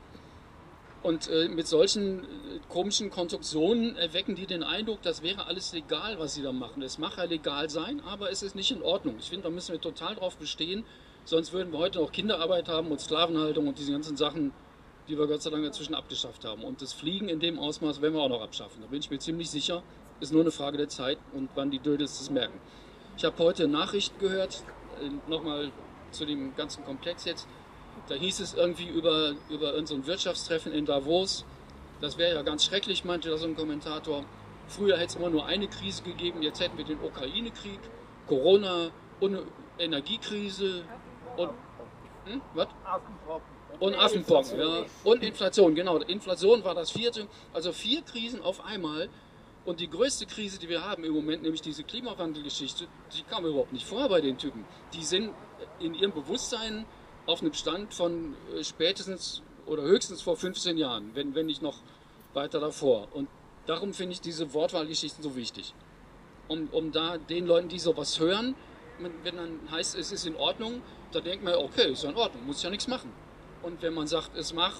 Und 1.07 1.29
äh, 1.29 1.47
mit 1.47 1.67
solchen 1.67 2.25
äh, 2.25 2.27
komischen 2.67 3.09
Konstruktionen 3.09 3.95
erwecken 3.95 4.35
die 4.35 4.45
den 4.45 4.61
Eindruck, 4.61 5.01
das 5.03 5.23
wäre 5.23 5.45
alles 5.45 5.71
legal, 5.71 6.19
was 6.19 6.33
sie 6.33 6.41
da 6.41 6.51
machen. 6.51 6.81
Es 6.81 6.97
mag 6.97 7.15
ja 7.15 7.23
legal 7.23 7.69
sein, 7.69 8.01
aber 8.01 8.29
es 8.29 8.43
ist 8.43 8.55
nicht 8.55 8.71
in 8.71 8.81
Ordnung. 8.81 9.15
Ich 9.17 9.29
finde, 9.29 9.43
da 9.43 9.49
müssen 9.49 9.71
wir 9.71 9.79
total 9.79 10.15
drauf 10.15 10.35
bestehen, 10.35 10.83
sonst 11.23 11.53
würden 11.53 11.71
wir 11.71 11.79
heute 11.79 11.99
noch 11.99 12.11
Kinderarbeit 12.11 12.67
haben 12.67 12.91
und 12.91 12.99
Sklavenhaltung 12.99 13.69
und 13.69 13.79
diese 13.79 13.93
ganzen 13.93 14.17
Sachen, 14.17 14.51
die 15.07 15.17
wir 15.17 15.27
Gott 15.27 15.41
sei 15.41 15.49
Dank 15.49 15.63
inzwischen 15.63 15.95
abgeschafft 15.95 16.43
haben. 16.43 16.65
Und 16.65 16.81
das 16.81 16.91
Fliegen 16.91 17.29
in 17.29 17.39
dem 17.39 17.57
Ausmaß 17.57 18.01
werden 18.01 18.15
wir 18.15 18.21
auch 18.21 18.27
noch 18.27 18.41
abschaffen. 18.41 18.81
Da 18.81 18.87
bin 18.87 18.99
ich 18.99 19.09
mir 19.09 19.19
ziemlich 19.19 19.49
sicher. 19.49 19.83
Ist 20.19 20.33
nur 20.33 20.41
eine 20.41 20.51
Frage 20.51 20.75
der 20.75 20.89
Zeit 20.89 21.19
und 21.33 21.49
wann 21.55 21.71
die 21.71 21.79
Dödels 21.79 22.17
das 22.17 22.29
merken. 22.29 22.59
Ich 23.15 23.23
habe 23.23 23.41
heute 23.41 23.69
Nachrichten 23.69 24.19
gehört, 24.19 24.61
äh, 25.01 25.29
nochmal 25.29 25.71
zu 26.11 26.25
dem 26.25 26.53
ganzen 26.57 26.83
Komplex 26.83 27.23
jetzt. 27.23 27.47
Da 28.07 28.15
hieß 28.15 28.39
es 28.39 28.53
irgendwie 28.53 28.87
über, 28.87 29.33
über 29.49 29.75
unser 29.75 30.05
Wirtschaftstreffen 30.05 30.71
in 30.73 30.85
Davos, 30.85 31.45
das 31.99 32.17
wäre 32.17 32.35
ja 32.35 32.41
ganz 32.43 32.65
schrecklich, 32.65 33.03
meinte 33.05 33.29
da 33.29 33.37
so 33.37 33.47
ein 33.47 33.55
Kommentator. 33.55 34.23
Früher 34.67 34.97
hätte 34.97 35.07
es 35.07 35.15
immer 35.15 35.29
nur 35.29 35.45
eine 35.45 35.67
Krise 35.67 36.03
gegeben, 36.03 36.41
jetzt 36.43 36.59
hätten 36.59 36.77
wir 36.77 36.85
den 36.85 36.99
Ukraine-Krieg, 37.01 37.79
Corona 38.27 38.91
eine 39.21 39.43
Energiekrise 39.79 40.83
und 41.37 41.49
hm, 42.25 42.41
was? 42.53 42.67
Und 43.79 43.95
Affenpocken, 43.95 44.59
ja. 44.59 44.85
Und 45.03 45.23
Inflation, 45.23 45.75
genau. 45.75 45.97
Inflation 45.97 46.63
war 46.63 46.73
das 46.73 46.91
vierte. 46.91 47.27
Also 47.53 47.71
vier 47.71 48.01
Krisen 48.01 48.41
auf 48.41 48.65
einmal. 48.65 49.09
Und 49.65 49.81
die 49.81 49.89
größte 49.89 50.25
Krise, 50.25 50.59
die 50.59 50.69
wir 50.69 50.83
haben 50.83 51.03
im 51.03 51.13
Moment, 51.13 51.43
nämlich 51.43 51.61
diese 51.61 51.83
Klimawandelgeschichte, 51.83 52.87
die 53.13 53.23
kam 53.23 53.45
überhaupt 53.45 53.73
nicht 53.73 53.85
vor 53.85 54.07
bei 54.07 54.21
den 54.21 54.37
Typen. 54.37 54.65
Die 54.93 55.03
sind 55.03 55.31
in 55.79 55.93
ihrem 55.93 56.13
Bewusstsein 56.13 56.85
auf 57.27 57.41
einem 57.41 57.53
Stand 57.53 57.93
von 57.93 58.35
äh, 58.55 58.63
spätestens 58.63 59.43
oder 59.67 59.83
höchstens 59.83 60.21
vor 60.21 60.37
15 60.37 60.77
Jahren, 60.77 61.11
wenn, 61.13 61.35
wenn 61.35 61.45
nicht 61.45 61.61
noch 61.61 61.77
weiter 62.33 62.59
davor. 62.59 63.07
Und 63.13 63.27
darum 63.65 63.93
finde 63.93 64.13
ich 64.13 64.21
diese 64.21 64.53
Wortwahlgeschichten 64.53 65.23
so 65.23 65.35
wichtig. 65.35 65.73
Um, 66.47 66.69
um 66.71 66.91
da 66.93 67.17
den 67.17 67.45
Leuten, 67.45 67.67
die 67.67 67.79
sowas 67.79 68.19
hören, 68.19 68.55
wenn 68.99 69.35
dann 69.35 69.59
heißt, 69.69 69.95
es 69.95 70.11
ist 70.11 70.25
in 70.25 70.35
Ordnung, 70.37 70.81
da 71.11 71.19
denkt 71.19 71.43
man, 71.43 71.55
okay, 71.55 71.91
ist 71.91 72.03
ja 72.03 72.09
in 72.09 72.15
Ordnung, 72.15 72.45
muss 72.45 72.63
ja 72.63 72.69
nichts 72.69 72.87
machen. 72.87 73.11
Und 73.61 73.81
wenn 73.81 73.93
man 73.93 74.07
sagt, 74.07 74.35
es 74.35 74.53
mag, 74.53 74.73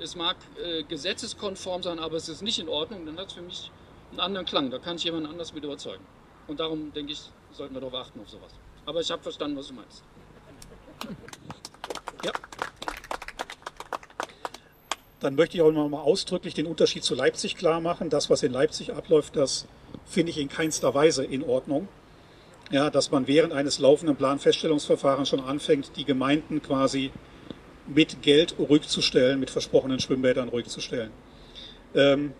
es 0.00 0.14
mag 0.14 0.36
äh, 0.62 0.82
gesetzeskonform 0.82 1.82
sein, 1.82 1.98
aber 1.98 2.16
es 2.16 2.28
ist 2.28 2.42
nicht 2.42 2.58
in 2.58 2.68
Ordnung, 2.68 3.06
dann 3.06 3.18
hat 3.18 3.28
es 3.28 3.32
für 3.32 3.42
mich 3.42 3.70
einen 4.10 4.20
anderen 4.20 4.46
Klang. 4.46 4.70
Da 4.70 4.78
kann 4.78 4.96
ich 4.96 5.04
jemand 5.04 5.26
anders 5.26 5.54
mit 5.54 5.64
überzeugen. 5.64 6.04
Und 6.46 6.60
darum 6.60 6.92
denke 6.92 7.12
ich, 7.12 7.22
sollten 7.52 7.74
wir 7.74 7.80
darauf 7.80 7.94
achten 7.94 8.20
auf 8.20 8.28
sowas. 8.28 8.52
Aber 8.84 9.00
ich 9.00 9.10
habe 9.10 9.22
verstanden, 9.22 9.56
was 9.56 9.68
du 9.68 9.74
meinst. 9.74 10.04
Ja. 12.24 12.32
Dann 15.20 15.34
möchte 15.34 15.56
ich 15.56 15.62
auch 15.62 15.72
noch 15.72 15.88
mal 15.88 16.00
ausdrücklich 16.00 16.54
den 16.54 16.66
Unterschied 16.66 17.04
zu 17.04 17.14
Leipzig 17.14 17.56
klar 17.56 17.80
machen. 17.80 18.10
Das, 18.10 18.30
was 18.30 18.42
in 18.42 18.52
Leipzig 18.52 18.92
abläuft, 18.94 19.36
das 19.36 19.66
finde 20.04 20.30
ich 20.30 20.38
in 20.38 20.48
keinster 20.48 20.94
Weise 20.94 21.24
in 21.24 21.42
Ordnung. 21.42 21.88
ja, 22.70 22.90
dass 22.90 23.10
man 23.10 23.26
während 23.26 23.52
eines 23.52 23.78
laufenden 23.78 24.16
Planfeststellungsverfahrens 24.16 25.28
schon 25.28 25.40
anfängt, 25.40 25.92
die 25.96 26.04
Gemeinden 26.04 26.62
quasi 26.62 27.12
mit 27.86 28.22
Geld 28.22 28.56
rückzustellen, 28.58 29.38
mit 29.38 29.50
versprochenen 29.50 30.00
Schwimmbädern 30.00 30.48
rückzustellen. 30.48 31.10
Ähm, 31.94 32.32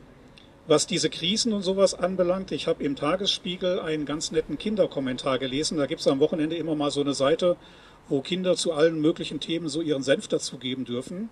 was 0.67 0.89
diese 0.89 1.11
Krisen 1.11 1.53
und 1.53 1.63
sowas 1.63 1.95
anbelangt, 1.95 2.51
ich 2.51 2.67
habe 2.67 2.83
im 2.83 2.97
Tagesspiegel 2.97 3.79
einen 3.79 4.05
ganz 4.05 4.33
netten 4.33 4.59
Kinderkommentar 4.59 5.39
gelesen. 5.39 5.79
Da 5.79 5.87
gibt 5.87 6.01
es 6.01 6.09
am 6.09 6.19
Wochenende 6.19 6.57
immer 6.57 6.75
mal 6.75 6.91
so 6.91 7.03
eine 7.03 7.15
Seite, 7.15 7.57
wo 8.09 8.21
Kinder 8.21 8.57
zu 8.57 8.73
allen 8.73 9.01
möglichen 9.01 9.41
Themen 9.41 9.69
so 9.69 9.81
ihren 9.81 10.03
Senf 10.03 10.29
dazugeben 10.29 10.85
dürfen. 10.85 11.29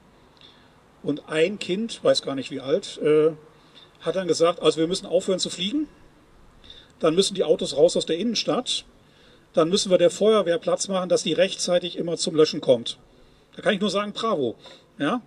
Und 1.02 1.28
ein 1.28 1.58
Kind, 1.58 2.02
weiß 2.02 2.22
gar 2.22 2.34
nicht 2.34 2.50
wie 2.50 2.60
alt, 2.60 2.98
äh, 3.02 3.32
hat 4.00 4.16
dann 4.16 4.28
gesagt, 4.28 4.60
also 4.60 4.78
wir 4.78 4.86
müssen 4.86 5.06
aufhören 5.06 5.38
zu 5.38 5.50
fliegen, 5.50 5.86
dann 6.98 7.14
müssen 7.14 7.34
die 7.34 7.44
Autos 7.44 7.76
raus 7.76 7.96
aus 7.96 8.06
der 8.06 8.18
Innenstadt, 8.18 8.84
dann 9.52 9.68
müssen 9.68 9.90
wir 9.90 9.98
der 9.98 10.10
Feuerwehr 10.10 10.58
Platz 10.58 10.88
machen, 10.88 11.08
dass 11.08 11.22
die 11.22 11.32
rechtzeitig 11.32 11.96
immer 11.96 12.16
zum 12.16 12.34
Löschen 12.34 12.60
kommt. 12.60 12.98
Da 13.54 13.62
kann 13.62 13.74
ich 13.74 13.80
nur 13.80 13.90
sagen, 13.90 14.12
bravo. 14.12 14.56
Ja, 14.98 15.22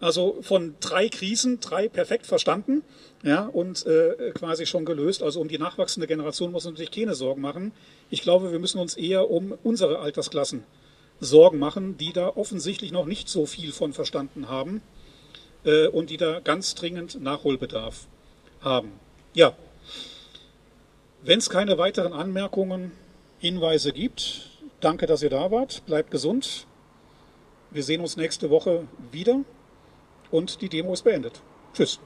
also 0.00 0.38
von 0.42 0.74
drei 0.80 1.08
Krisen, 1.08 1.60
drei 1.60 1.88
perfekt 1.88 2.26
verstanden, 2.26 2.82
ja, 3.22 3.46
und 3.46 3.86
äh, 3.86 4.32
quasi 4.34 4.66
schon 4.66 4.84
gelöst. 4.84 5.22
Also 5.22 5.40
um 5.40 5.48
die 5.48 5.58
nachwachsende 5.58 6.06
Generation 6.06 6.52
muss 6.52 6.64
man 6.64 6.74
natürlich 6.74 6.90
keine 6.90 7.14
Sorgen 7.14 7.40
machen. 7.40 7.72
Ich 8.10 8.22
glaube, 8.22 8.52
wir 8.52 8.58
müssen 8.58 8.78
uns 8.78 8.96
eher 8.96 9.30
um 9.30 9.54
unsere 9.62 10.00
Altersklassen 10.00 10.64
Sorgen 11.22 11.58
machen, 11.58 11.96
die 11.96 12.12
da 12.12 12.28
offensichtlich 12.28 12.92
noch 12.92 13.06
nicht 13.06 13.28
so 13.28 13.46
viel 13.46 13.72
von 13.72 13.92
verstanden 13.92 14.48
haben 14.48 14.82
äh, 15.64 15.86
und 15.86 16.10
die 16.10 16.16
da 16.16 16.40
ganz 16.40 16.74
dringend 16.74 17.20
Nachholbedarf 17.20 18.06
haben. 18.60 18.92
Ja, 19.34 19.54
wenn 21.22 21.38
es 21.38 21.50
keine 21.50 21.78
weiteren 21.78 22.12
Anmerkungen, 22.12 22.92
Hinweise 23.38 23.92
gibt, 23.92 24.50
danke, 24.80 25.06
dass 25.06 25.22
ihr 25.22 25.30
da 25.30 25.50
wart. 25.50 25.84
Bleibt 25.86 26.10
gesund. 26.10 26.66
Wir 27.70 27.82
sehen 27.82 28.00
uns 28.00 28.16
nächste 28.16 28.50
Woche 28.50 28.86
wieder 29.10 29.40
und 30.30 30.60
die 30.60 30.68
Demo 30.68 30.92
ist 30.92 31.02
beendet. 31.02 31.40
Tschüss. 31.74 32.00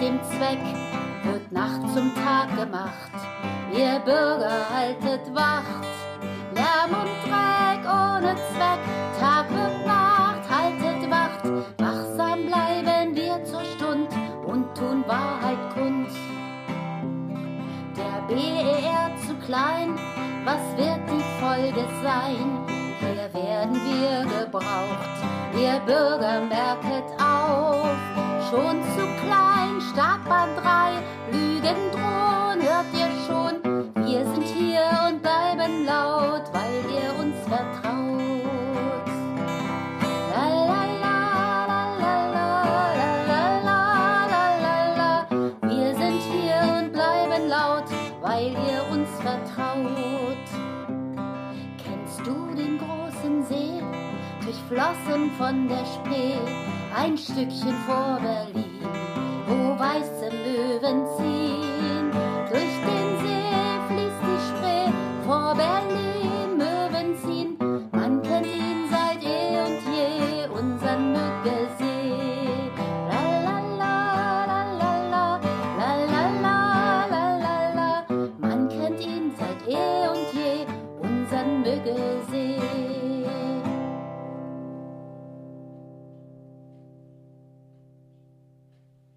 Dem 0.00 0.20
Zweck, 0.22 0.60
wird 1.24 1.50
Nacht 1.52 1.80
zum 1.94 2.12
Tag 2.14 2.54
gemacht, 2.56 3.12
ihr 3.72 3.98
Bürger 4.04 4.68
haltet 4.72 5.34
Wacht. 5.34 5.86
Lärm 6.54 6.90
und 6.90 7.10
Dreck 7.24 7.82
ohne 7.84 8.34
Zweck, 8.50 8.80
Tag 9.20 9.50
wird 9.50 9.86
Nacht, 9.86 10.42
haltet 10.48 11.10
Wacht. 11.10 11.44
Wachsam 11.78 12.46
bleiben 12.46 13.14
wir 13.14 13.42
zur 13.44 13.64
Stund 13.64 14.08
und 14.46 14.74
tun 14.76 15.04
Wahrheit 15.06 15.58
kund. 15.74 16.08
Der 17.96 18.34
BER 18.34 19.10
zu 19.26 19.34
klein, 19.46 19.98
was 20.44 20.60
wird 20.76 21.00
die 21.10 21.24
Folge 21.40 21.84
sein? 22.02 22.66
Hier 23.00 23.32
werden 23.32 23.74
wir 23.74 24.40
gebraucht, 24.40 25.16
ihr 25.54 25.80
Bürger 25.86 26.40
merket 26.40 27.04
auf. 27.20 27.96
Schon 28.50 28.85
Startbahn 30.26 30.56
3, 30.56 31.38
Lügen 31.38 31.80
drohen, 31.92 32.60
hört 32.60 32.90
ihr 32.92 33.10
schon? 33.26 33.62
Wir 34.04 34.24
sind 34.24 34.42
hier 34.48 34.82
und 35.08 35.22
bleiben 35.22 35.84
laut, 35.86 36.42
weil 36.52 36.82
ihr 36.90 37.14
uns 37.22 37.36
vertraut. 37.46 39.06
La 40.32 40.48
la 40.48 40.82
la 41.02 41.18
la 41.70 42.14
la 42.34 42.56
la 43.28 43.44
la 43.68 43.80
la 44.32 44.44
la 44.64 44.76
la. 44.96 45.26
Wir 45.62 45.94
sind 45.94 46.20
hier 46.32 46.60
und 46.76 46.92
bleiben 46.92 47.48
laut, 47.48 47.88
weil 48.20 48.50
ihr 48.50 48.82
uns 48.90 49.08
vertraut. 49.20 50.46
Kennst 51.84 52.26
du 52.26 52.34
den 52.56 52.78
großen 52.78 53.44
See, 53.44 53.80
durchflossen 54.42 55.30
von 55.38 55.68
der 55.68 55.86
Spree, 55.86 56.34
ein 56.96 57.16
Stückchen 57.16 57.76
vor 57.86 58.18
Berlin, 58.20 58.80
wo 59.46 59.78
weiße 59.78 60.15
servants. 60.56 61.35